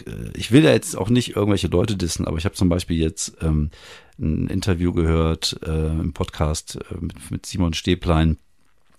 äh, 0.05 0.31
ich 0.35 0.51
will 0.51 0.63
ja 0.63 0.71
jetzt 0.71 0.95
auch 0.95 1.09
nicht 1.09 1.35
irgendwelche 1.35 1.67
Leute 1.67 1.97
dissen, 1.97 2.25
aber 2.25 2.37
ich 2.37 2.45
habe 2.45 2.55
zum 2.55 2.69
Beispiel 2.69 2.97
jetzt 2.97 3.37
ähm, 3.41 3.71
ein 4.19 4.47
Interview 4.47 4.93
gehört 4.93 5.59
äh, 5.65 5.87
im 5.87 6.13
Podcast 6.13 6.77
äh, 6.91 6.95
mit, 6.99 7.31
mit 7.31 7.45
Simon 7.47 7.73
Stäblein 7.73 8.37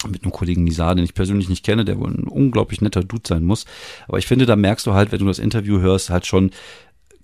mit 0.06 0.22
einem 0.22 0.32
Kollegen 0.32 0.62
Nizar, 0.62 0.94
den 0.94 1.04
ich 1.04 1.14
persönlich 1.14 1.48
nicht 1.48 1.64
kenne, 1.64 1.84
der 1.84 1.98
wohl 1.98 2.10
ein 2.10 2.24
unglaublich 2.24 2.80
netter 2.80 3.02
Dude 3.02 3.26
sein 3.26 3.42
muss. 3.42 3.64
Aber 4.06 4.18
ich 4.18 4.28
finde, 4.28 4.46
da 4.46 4.54
merkst 4.54 4.86
du 4.86 4.94
halt, 4.94 5.10
wenn 5.10 5.18
du 5.18 5.26
das 5.26 5.40
Interview 5.40 5.80
hörst, 5.80 6.10
halt 6.10 6.24
schon, 6.24 6.52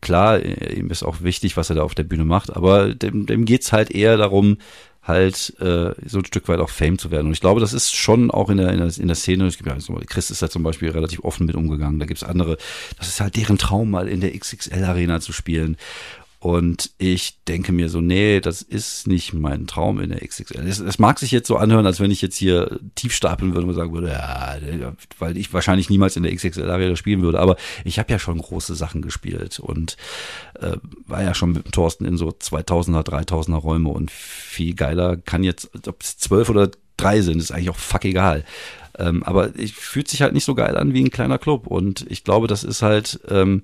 klar, 0.01 0.43
ihm 0.43 0.91
ist 0.91 1.05
auch 1.05 1.23
wichtig, 1.23 1.57
was 1.57 1.71
er 1.71 1.77
da 1.77 1.83
auf 1.83 1.95
der 1.95 2.03
Bühne 2.03 2.25
macht, 2.25 2.55
aber 2.55 2.93
dem, 2.93 3.27
dem 3.27 3.45
geht's 3.45 3.73
halt 3.73 3.93
eher 3.93 4.17
darum, 4.17 4.59
halt 5.05 5.55
äh, 5.61 5.93
so 6.07 6.19
ein 6.19 6.25
Stück 6.25 6.49
weit 6.49 6.61
auch 6.61 6.71
Fame 6.71 6.99
zu 6.99 7.11
werden. 7.11 7.27
Und 7.27 7.33
ich 7.33 7.41
glaube, 7.41 7.61
das 7.61 7.73
ist 7.73 7.95
schon 7.95 8.31
auch 8.31 8.49
in 8.49 8.57
der, 8.57 8.71
in 8.73 8.79
der, 8.79 8.99
in 8.99 9.07
der 9.07 9.17
Szene, 9.17 9.49
gibt 9.49 9.67
ja, 9.67 9.77
Chris 10.07 10.31
ist 10.31 10.43
da 10.43 10.49
zum 10.49 10.63
Beispiel 10.63 10.91
relativ 10.91 11.21
offen 11.25 11.47
mit 11.47 11.55
umgegangen, 11.55 12.01
da 12.01 12.07
gibt's 12.07 12.25
andere, 12.25 12.57
das 12.99 13.09
ist 13.09 13.21
halt 13.21 13.37
deren 13.37 13.59
Traum, 13.59 13.91
mal 13.91 14.09
in 14.09 14.21
der 14.21 14.37
XXL-Arena 14.39 15.21
zu 15.21 15.33
spielen. 15.33 15.77
Und 16.45 16.91
ich 16.99 17.43
denke 17.49 17.73
mir 17.73 17.89
so, 17.89 18.03
nee, 18.03 18.39
das 18.39 18.61
ist 18.61 19.07
nicht 19.07 19.33
mein 19.33 19.67
Traum 19.67 19.99
in 19.99 20.11
der 20.11 20.21
XXL. 20.21 20.69
Es, 20.69 20.79
es, 20.79 20.99
mag 20.99 21.19
sich 21.19 21.31
jetzt 21.31 21.49
so 21.49 21.57
anhören, 21.57 21.87
als 21.87 22.01
wenn 22.01 22.11
ich 22.11 22.21
jetzt 22.21 22.37
hier 22.37 22.81
tief 22.97 23.15
stapeln 23.15 23.55
würde 23.55 23.67
und 23.67 23.73
sagen 23.73 23.95
würde, 23.95 24.09
ja, 24.11 24.59
weil 25.19 25.39
ich 25.39 25.55
wahrscheinlich 25.55 25.89
niemals 25.89 26.19
in 26.19 26.23
der 26.23 26.35
XXL 26.35 26.71
Arena 26.71 26.97
spielen 26.97 27.23
würde. 27.23 27.41
Aber 27.41 27.57
ich 27.83 27.99
habe 27.99 28.13
ja 28.13 28.19
schon 28.19 28.37
große 28.37 28.75
Sachen 28.75 29.01
gespielt 29.01 29.59
und 29.59 29.97
äh, 30.61 30.77
war 31.07 31.23
ja 31.23 31.33
schon 31.33 31.53
mit 31.53 31.65
dem 31.65 31.73
Thorsten 31.73 32.05
in 32.05 32.19
so 32.19 32.29
2000er, 32.29 33.09
3000er 33.09 33.57
Räume 33.57 33.89
und 33.89 34.11
viel 34.11 34.75
geiler 34.75 35.17
kann 35.17 35.45
jetzt, 35.45 35.71
ob 35.89 36.03
es 36.03 36.19
zwölf 36.19 36.51
oder 36.51 36.71
drei 36.99 37.23
sind, 37.23 37.39
ist 37.39 37.53
eigentlich 37.53 37.71
auch 37.71 37.77
fuck 37.77 38.05
egal. 38.05 38.45
Ähm, 38.99 39.23
aber 39.23 39.59
ich 39.59 39.75
fühlt 39.75 40.09
sich 40.09 40.21
halt 40.21 40.35
nicht 40.35 40.45
so 40.45 40.55
geil 40.55 40.77
an 40.77 40.93
wie 40.93 41.05
ein 41.05 41.11
kleiner 41.11 41.39
Club 41.39 41.69
und 41.69 42.05
ich 42.11 42.23
glaube, 42.23 42.49
das 42.49 42.65
ist 42.65 42.83
halt, 42.83 43.19
ähm, 43.31 43.63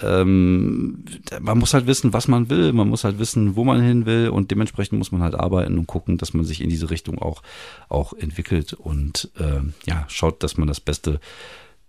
ähm, 0.00 1.04
man 1.40 1.58
muss 1.58 1.74
halt 1.74 1.86
wissen, 1.86 2.12
was 2.12 2.28
man 2.28 2.50
will, 2.50 2.72
man 2.72 2.88
muss 2.88 3.04
halt 3.04 3.18
wissen, 3.18 3.56
wo 3.56 3.64
man 3.64 3.80
hin 3.80 4.06
will. 4.06 4.28
Und 4.28 4.50
dementsprechend 4.50 4.98
muss 4.98 5.12
man 5.12 5.22
halt 5.22 5.34
arbeiten 5.34 5.78
und 5.78 5.86
gucken, 5.86 6.18
dass 6.18 6.34
man 6.34 6.44
sich 6.44 6.60
in 6.60 6.70
diese 6.70 6.90
Richtung 6.90 7.18
auch, 7.18 7.42
auch 7.88 8.12
entwickelt. 8.12 8.72
Und 8.72 9.30
äh, 9.38 9.60
ja, 9.86 10.04
schaut, 10.08 10.42
dass 10.42 10.56
man 10.56 10.68
das 10.68 10.80
Beste 10.80 11.20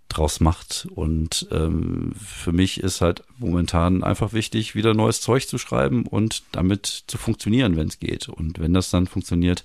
draus 0.08 0.40
macht. 0.40 0.88
Und 0.94 1.46
ähm, 1.50 2.12
für 2.16 2.52
mich 2.52 2.80
ist 2.80 3.00
halt 3.00 3.22
momentan 3.38 4.02
einfach 4.02 4.32
wichtig, 4.32 4.74
wieder 4.74 4.94
neues 4.94 5.20
Zeug 5.20 5.46
zu 5.46 5.58
schreiben 5.58 6.06
und 6.06 6.42
damit 6.52 6.86
zu 7.06 7.18
funktionieren, 7.18 7.76
wenn 7.76 7.88
es 7.88 7.98
geht. 7.98 8.28
Und 8.28 8.58
wenn 8.58 8.74
das 8.74 8.90
dann 8.90 9.06
funktioniert, 9.06 9.64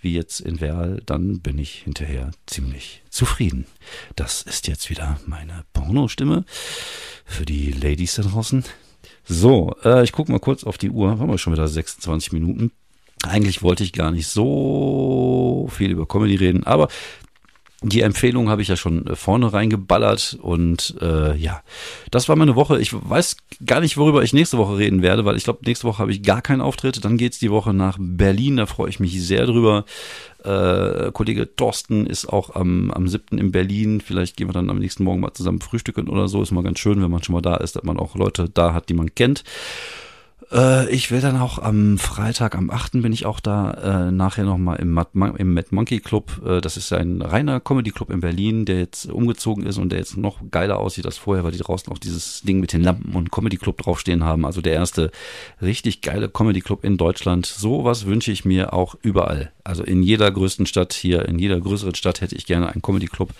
wie 0.00 0.14
jetzt 0.14 0.40
in 0.40 0.60
Werl, 0.60 1.02
dann 1.04 1.40
bin 1.40 1.58
ich 1.58 1.82
hinterher 1.82 2.30
ziemlich 2.46 3.02
zufrieden. 3.10 3.66
Das 4.16 4.42
ist 4.42 4.68
jetzt 4.68 4.90
wieder 4.90 5.20
meine 5.26 5.64
Porno-Stimme 5.72 6.44
für 7.24 7.44
die 7.44 7.72
Ladies 7.72 8.14
da 8.14 8.22
draußen. 8.22 8.64
So, 9.24 9.74
äh, 9.84 10.02
ich 10.02 10.12
gucke 10.12 10.32
mal 10.32 10.40
kurz 10.40 10.64
auf 10.64 10.78
die 10.78 10.90
Uhr. 10.90 11.18
Haben 11.18 11.30
wir 11.30 11.38
schon 11.38 11.52
wieder 11.52 11.68
26 11.68 12.32
Minuten. 12.32 12.72
Eigentlich 13.22 13.62
wollte 13.62 13.84
ich 13.84 13.92
gar 13.92 14.10
nicht 14.10 14.28
so 14.28 15.68
viel 15.70 15.90
über 15.90 16.06
Comedy 16.06 16.36
reden, 16.36 16.64
aber 16.64 16.88
die 17.82 18.02
Empfehlung 18.02 18.50
habe 18.50 18.60
ich 18.60 18.68
ja 18.68 18.76
schon 18.76 19.06
äh, 19.06 19.16
vorne 19.16 19.52
reingeballert 19.52 20.38
und 20.40 20.96
äh, 21.00 21.34
ja, 21.36 21.62
das 22.10 22.28
war 22.28 22.36
meine 22.36 22.54
Woche. 22.54 22.78
Ich 22.78 22.92
weiß 22.92 23.38
gar 23.64 23.80
nicht, 23.80 23.96
worüber 23.96 24.22
ich 24.22 24.34
nächste 24.34 24.58
Woche 24.58 24.76
reden 24.76 25.00
werde, 25.00 25.24
weil 25.24 25.36
ich 25.36 25.44
glaube, 25.44 25.60
nächste 25.64 25.86
Woche 25.86 25.98
habe 25.98 26.10
ich 26.10 26.22
gar 26.22 26.42
keinen 26.42 26.60
Auftritt. 26.60 27.02
Dann 27.04 27.16
geht's 27.16 27.38
die 27.38 27.50
Woche 27.50 27.72
nach 27.72 27.96
Berlin, 27.98 28.58
da 28.58 28.66
freue 28.66 28.90
ich 28.90 29.00
mich 29.00 29.26
sehr 29.26 29.46
drüber. 29.46 29.86
Äh, 30.44 31.10
Kollege 31.12 31.54
Thorsten 31.56 32.06
ist 32.06 32.26
auch 32.26 32.54
am, 32.54 32.90
am 32.90 33.08
7. 33.08 33.38
in 33.38 33.50
Berlin. 33.50 34.02
Vielleicht 34.02 34.36
gehen 34.36 34.48
wir 34.48 34.54
dann 34.54 34.68
am 34.68 34.78
nächsten 34.78 35.04
Morgen 35.04 35.20
mal 35.20 35.32
zusammen 35.32 35.60
frühstücken 35.60 36.08
oder 36.08 36.28
so. 36.28 36.42
Ist 36.42 36.50
mal 36.50 36.62
ganz 36.62 36.78
schön, 36.78 37.02
wenn 37.02 37.10
man 37.10 37.22
schon 37.22 37.34
mal 37.34 37.42
da 37.42 37.56
ist, 37.56 37.76
dass 37.76 37.82
man 37.82 37.98
auch 37.98 38.14
Leute 38.14 38.50
da 38.52 38.74
hat, 38.74 38.90
die 38.90 38.94
man 38.94 39.14
kennt. 39.14 39.42
Äh, 40.52 40.90
ich 40.90 41.10
will 41.10 41.20
dann 41.20 41.36
auch 41.36 41.58
am 41.58 41.98
Freitag, 41.98 42.56
am 42.56 42.70
8. 42.70 43.02
bin 43.02 43.12
ich 43.12 43.26
auch 43.26 43.40
da, 43.40 44.08
äh, 44.08 44.10
nachher 44.10 44.44
nochmal 44.44 44.76
im, 44.76 44.92
Mad, 44.92 45.10
im 45.38 45.54
Mad 45.54 45.68
Monkey 45.70 46.00
Club. 46.00 46.42
Äh, 46.44 46.60
das 46.60 46.76
ist 46.76 46.92
ein 46.92 47.22
reiner 47.22 47.60
Comedy 47.60 47.90
Club 47.90 48.10
in 48.10 48.20
Berlin, 48.20 48.64
der 48.64 48.78
jetzt 48.78 49.10
umgezogen 49.10 49.64
ist 49.64 49.78
und 49.78 49.90
der 49.90 50.00
jetzt 50.00 50.16
noch 50.16 50.38
geiler 50.50 50.78
aussieht 50.78 51.06
als 51.06 51.18
vorher, 51.18 51.44
weil 51.44 51.52
die 51.52 51.58
draußen 51.58 51.92
auch 51.92 51.98
dieses 51.98 52.42
Ding 52.42 52.60
mit 52.60 52.72
den 52.72 52.82
Lampen 52.82 53.14
und 53.14 53.30
Comedy 53.30 53.56
Club 53.56 53.78
draufstehen 53.78 54.24
haben. 54.24 54.44
Also 54.44 54.60
der 54.60 54.74
erste 54.74 55.10
richtig 55.62 56.02
geile 56.02 56.28
Comedy 56.28 56.60
Club 56.60 56.84
in 56.84 56.96
Deutschland. 56.96 57.46
Sowas 57.46 58.06
wünsche 58.06 58.32
ich 58.32 58.44
mir 58.44 58.72
auch 58.72 58.96
überall. 59.02 59.52
Also 59.62 59.84
in 59.84 60.02
jeder 60.02 60.30
größten 60.30 60.66
Stadt 60.66 60.92
hier, 60.92 61.28
in 61.28 61.38
jeder 61.38 61.60
größeren 61.60 61.94
Stadt 61.94 62.20
hätte 62.20 62.34
ich 62.34 62.46
gerne 62.46 62.72
einen 62.72 62.82
Comedy 62.82 63.06
Club. 63.06 63.30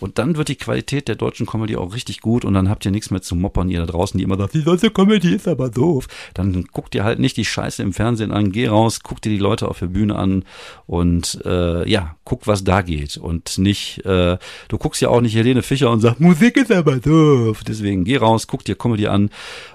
Und 0.00 0.18
dann 0.18 0.36
wird 0.36 0.48
die 0.48 0.56
Qualität 0.56 1.08
der 1.08 1.14
deutschen 1.14 1.46
Comedy 1.46 1.76
auch 1.76 1.94
richtig 1.94 2.20
gut 2.20 2.44
und 2.44 2.54
dann 2.54 2.68
habt 2.68 2.84
ihr 2.84 2.90
nichts 2.90 3.10
mehr 3.10 3.22
zu 3.22 3.34
moppern, 3.34 3.70
ihr 3.70 3.80
da 3.80 3.86
draußen, 3.86 4.18
die 4.18 4.24
immer 4.24 4.36
sagt, 4.36 4.54
die 4.54 4.64
deutsche 4.64 4.90
Comedy 4.90 5.34
ist 5.34 5.48
aber 5.48 5.70
doof. 5.70 6.06
Dann 6.34 6.49
guckt 6.72 6.94
ihr 6.94 7.04
halt 7.04 7.18
nicht 7.18 7.36
die 7.36 7.44
Scheiße 7.44 7.82
im 7.82 7.92
Fernsehen 7.92 8.32
an, 8.32 8.52
geh 8.52 8.68
raus, 8.68 9.00
guck 9.02 9.20
dir 9.20 9.30
die 9.30 9.38
Leute 9.38 9.68
auf 9.68 9.78
der 9.78 9.86
Bühne 9.86 10.16
an 10.16 10.44
und 10.86 11.40
äh, 11.44 11.88
ja, 11.88 12.16
guck, 12.24 12.46
was 12.46 12.64
da 12.64 12.82
geht. 12.82 13.16
Und 13.16 13.58
nicht, 13.58 14.04
äh, 14.04 14.38
du 14.68 14.78
guckst 14.78 15.02
ja 15.02 15.08
auch 15.08 15.20
nicht 15.20 15.34
Helene 15.34 15.62
Fischer 15.62 15.90
und 15.90 16.00
sagst, 16.00 16.20
Musik 16.20 16.56
ist 16.56 16.72
aber 16.72 16.96
doof. 16.96 17.62
Deswegen 17.66 18.04
geh 18.04 18.16
raus, 18.16 18.46
guck 18.46 18.64
dir 18.64 18.76
Comedy 18.76 19.06
an 19.06 19.30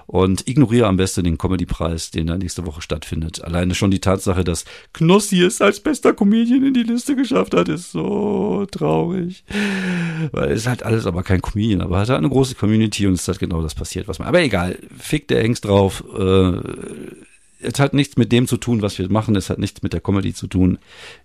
und 0.06 0.48
ignoriere 0.48 0.86
am 0.86 0.96
besten 0.96 1.24
den 1.24 1.36
Comedy-Preis, 1.36 2.10
den 2.12 2.28
da 2.28 2.38
nächste 2.38 2.64
Woche 2.64 2.80
stattfindet. 2.80 3.42
Alleine 3.42 3.74
schon 3.74 3.90
die 3.90 3.98
Tatsache, 3.98 4.44
dass 4.44 4.64
Knossi 4.92 5.42
es 5.42 5.60
als 5.60 5.80
bester 5.80 6.14
Comedian 6.14 6.64
in 6.64 6.74
die 6.74 6.84
Liste 6.84 7.16
geschafft 7.16 7.54
hat, 7.54 7.68
ist 7.68 7.92
so 7.92 8.66
traurig. 8.70 9.44
Weil 10.32 10.52
es 10.52 10.66
halt 10.66 10.82
alles 10.82 11.06
aber 11.06 11.22
kein 11.22 11.42
Comedian, 11.42 11.80
aber 11.80 11.98
hat 11.98 12.08
halt 12.08 12.18
eine 12.18 12.28
große 12.28 12.54
Community 12.54 13.06
und 13.06 13.14
es 13.14 13.22
ist 13.22 13.28
halt 13.28 13.40
genau 13.40 13.62
das 13.62 13.74
passiert, 13.74 14.08
was 14.08 14.18
man. 14.18 14.28
Aber 14.28 14.40
egal, 14.40 14.78
fick 14.96 15.28
der 15.28 15.42
Hengst 15.42 15.64
drauf. 15.64 16.04
Äh, 16.16 16.65
es 17.60 17.78
hat 17.78 17.94
nichts 17.94 18.16
mit 18.16 18.32
dem 18.32 18.46
zu 18.46 18.56
tun, 18.56 18.82
was 18.82 18.98
wir 18.98 19.10
machen. 19.10 19.36
Es 19.36 19.50
hat 19.50 19.58
nichts 19.58 19.82
mit 19.82 19.92
der 19.92 20.00
Comedy 20.00 20.34
zu 20.34 20.46
tun, 20.46 20.78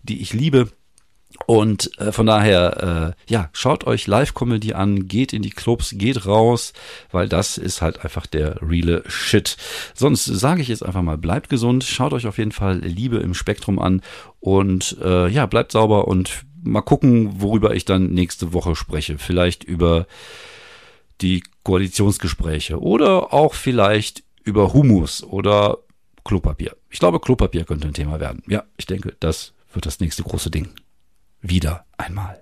die 0.03 0.21
ich 0.21 0.33
liebe. 0.33 0.69
Und 1.45 1.97
äh, 1.97 2.11
von 2.11 2.25
daher, 2.25 3.15
äh, 3.27 3.31
ja, 3.31 3.49
schaut 3.53 3.87
euch 3.87 4.05
Live-Comedy 4.05 4.73
an, 4.73 5.07
geht 5.07 5.33
in 5.33 5.41
die 5.41 5.49
Clubs, 5.49 5.93
geht 5.97 6.25
raus, 6.25 6.73
weil 7.11 7.29
das 7.29 7.57
ist 7.57 7.81
halt 7.81 8.03
einfach 8.03 8.27
der 8.27 8.61
reale 8.61 9.03
Shit. 9.07 9.57
Sonst 9.93 10.25
sage 10.25 10.61
ich 10.61 10.67
jetzt 10.67 10.85
einfach 10.85 11.01
mal, 11.01 11.17
bleibt 11.17 11.49
gesund, 11.49 11.83
schaut 11.83 12.13
euch 12.13 12.27
auf 12.27 12.37
jeden 12.37 12.51
Fall 12.51 12.79
Liebe 12.79 13.17
im 13.17 13.33
Spektrum 13.33 13.79
an 13.79 14.01
und 14.39 14.97
äh, 15.01 15.29
ja, 15.29 15.45
bleibt 15.45 15.71
sauber 15.71 16.07
und 16.07 16.43
mal 16.63 16.81
gucken, 16.81 17.41
worüber 17.41 17.75
ich 17.75 17.85
dann 17.85 18.11
nächste 18.11 18.53
Woche 18.53 18.75
spreche. 18.75 19.17
Vielleicht 19.17 19.63
über 19.63 20.07
die 21.21 21.43
Koalitionsgespräche 21.63 22.79
oder 22.81 23.33
auch 23.33 23.53
vielleicht 23.53 24.23
über 24.43 24.73
Humus 24.73 25.23
oder 25.23 25.79
Klopapier. 26.23 26.75
Ich 26.89 26.99
glaube, 26.99 27.19
Klopapier 27.19 27.65
könnte 27.65 27.87
ein 27.87 27.93
Thema 27.93 28.19
werden. 28.19 28.43
Ja, 28.47 28.63
ich 28.77 28.85
denke, 28.85 29.15
das 29.19 29.53
wird 29.73 29.85
das 29.85 29.99
nächste 29.99 30.23
große 30.23 30.51
Ding 30.51 30.69
wieder 31.41 31.85
einmal. 31.97 32.40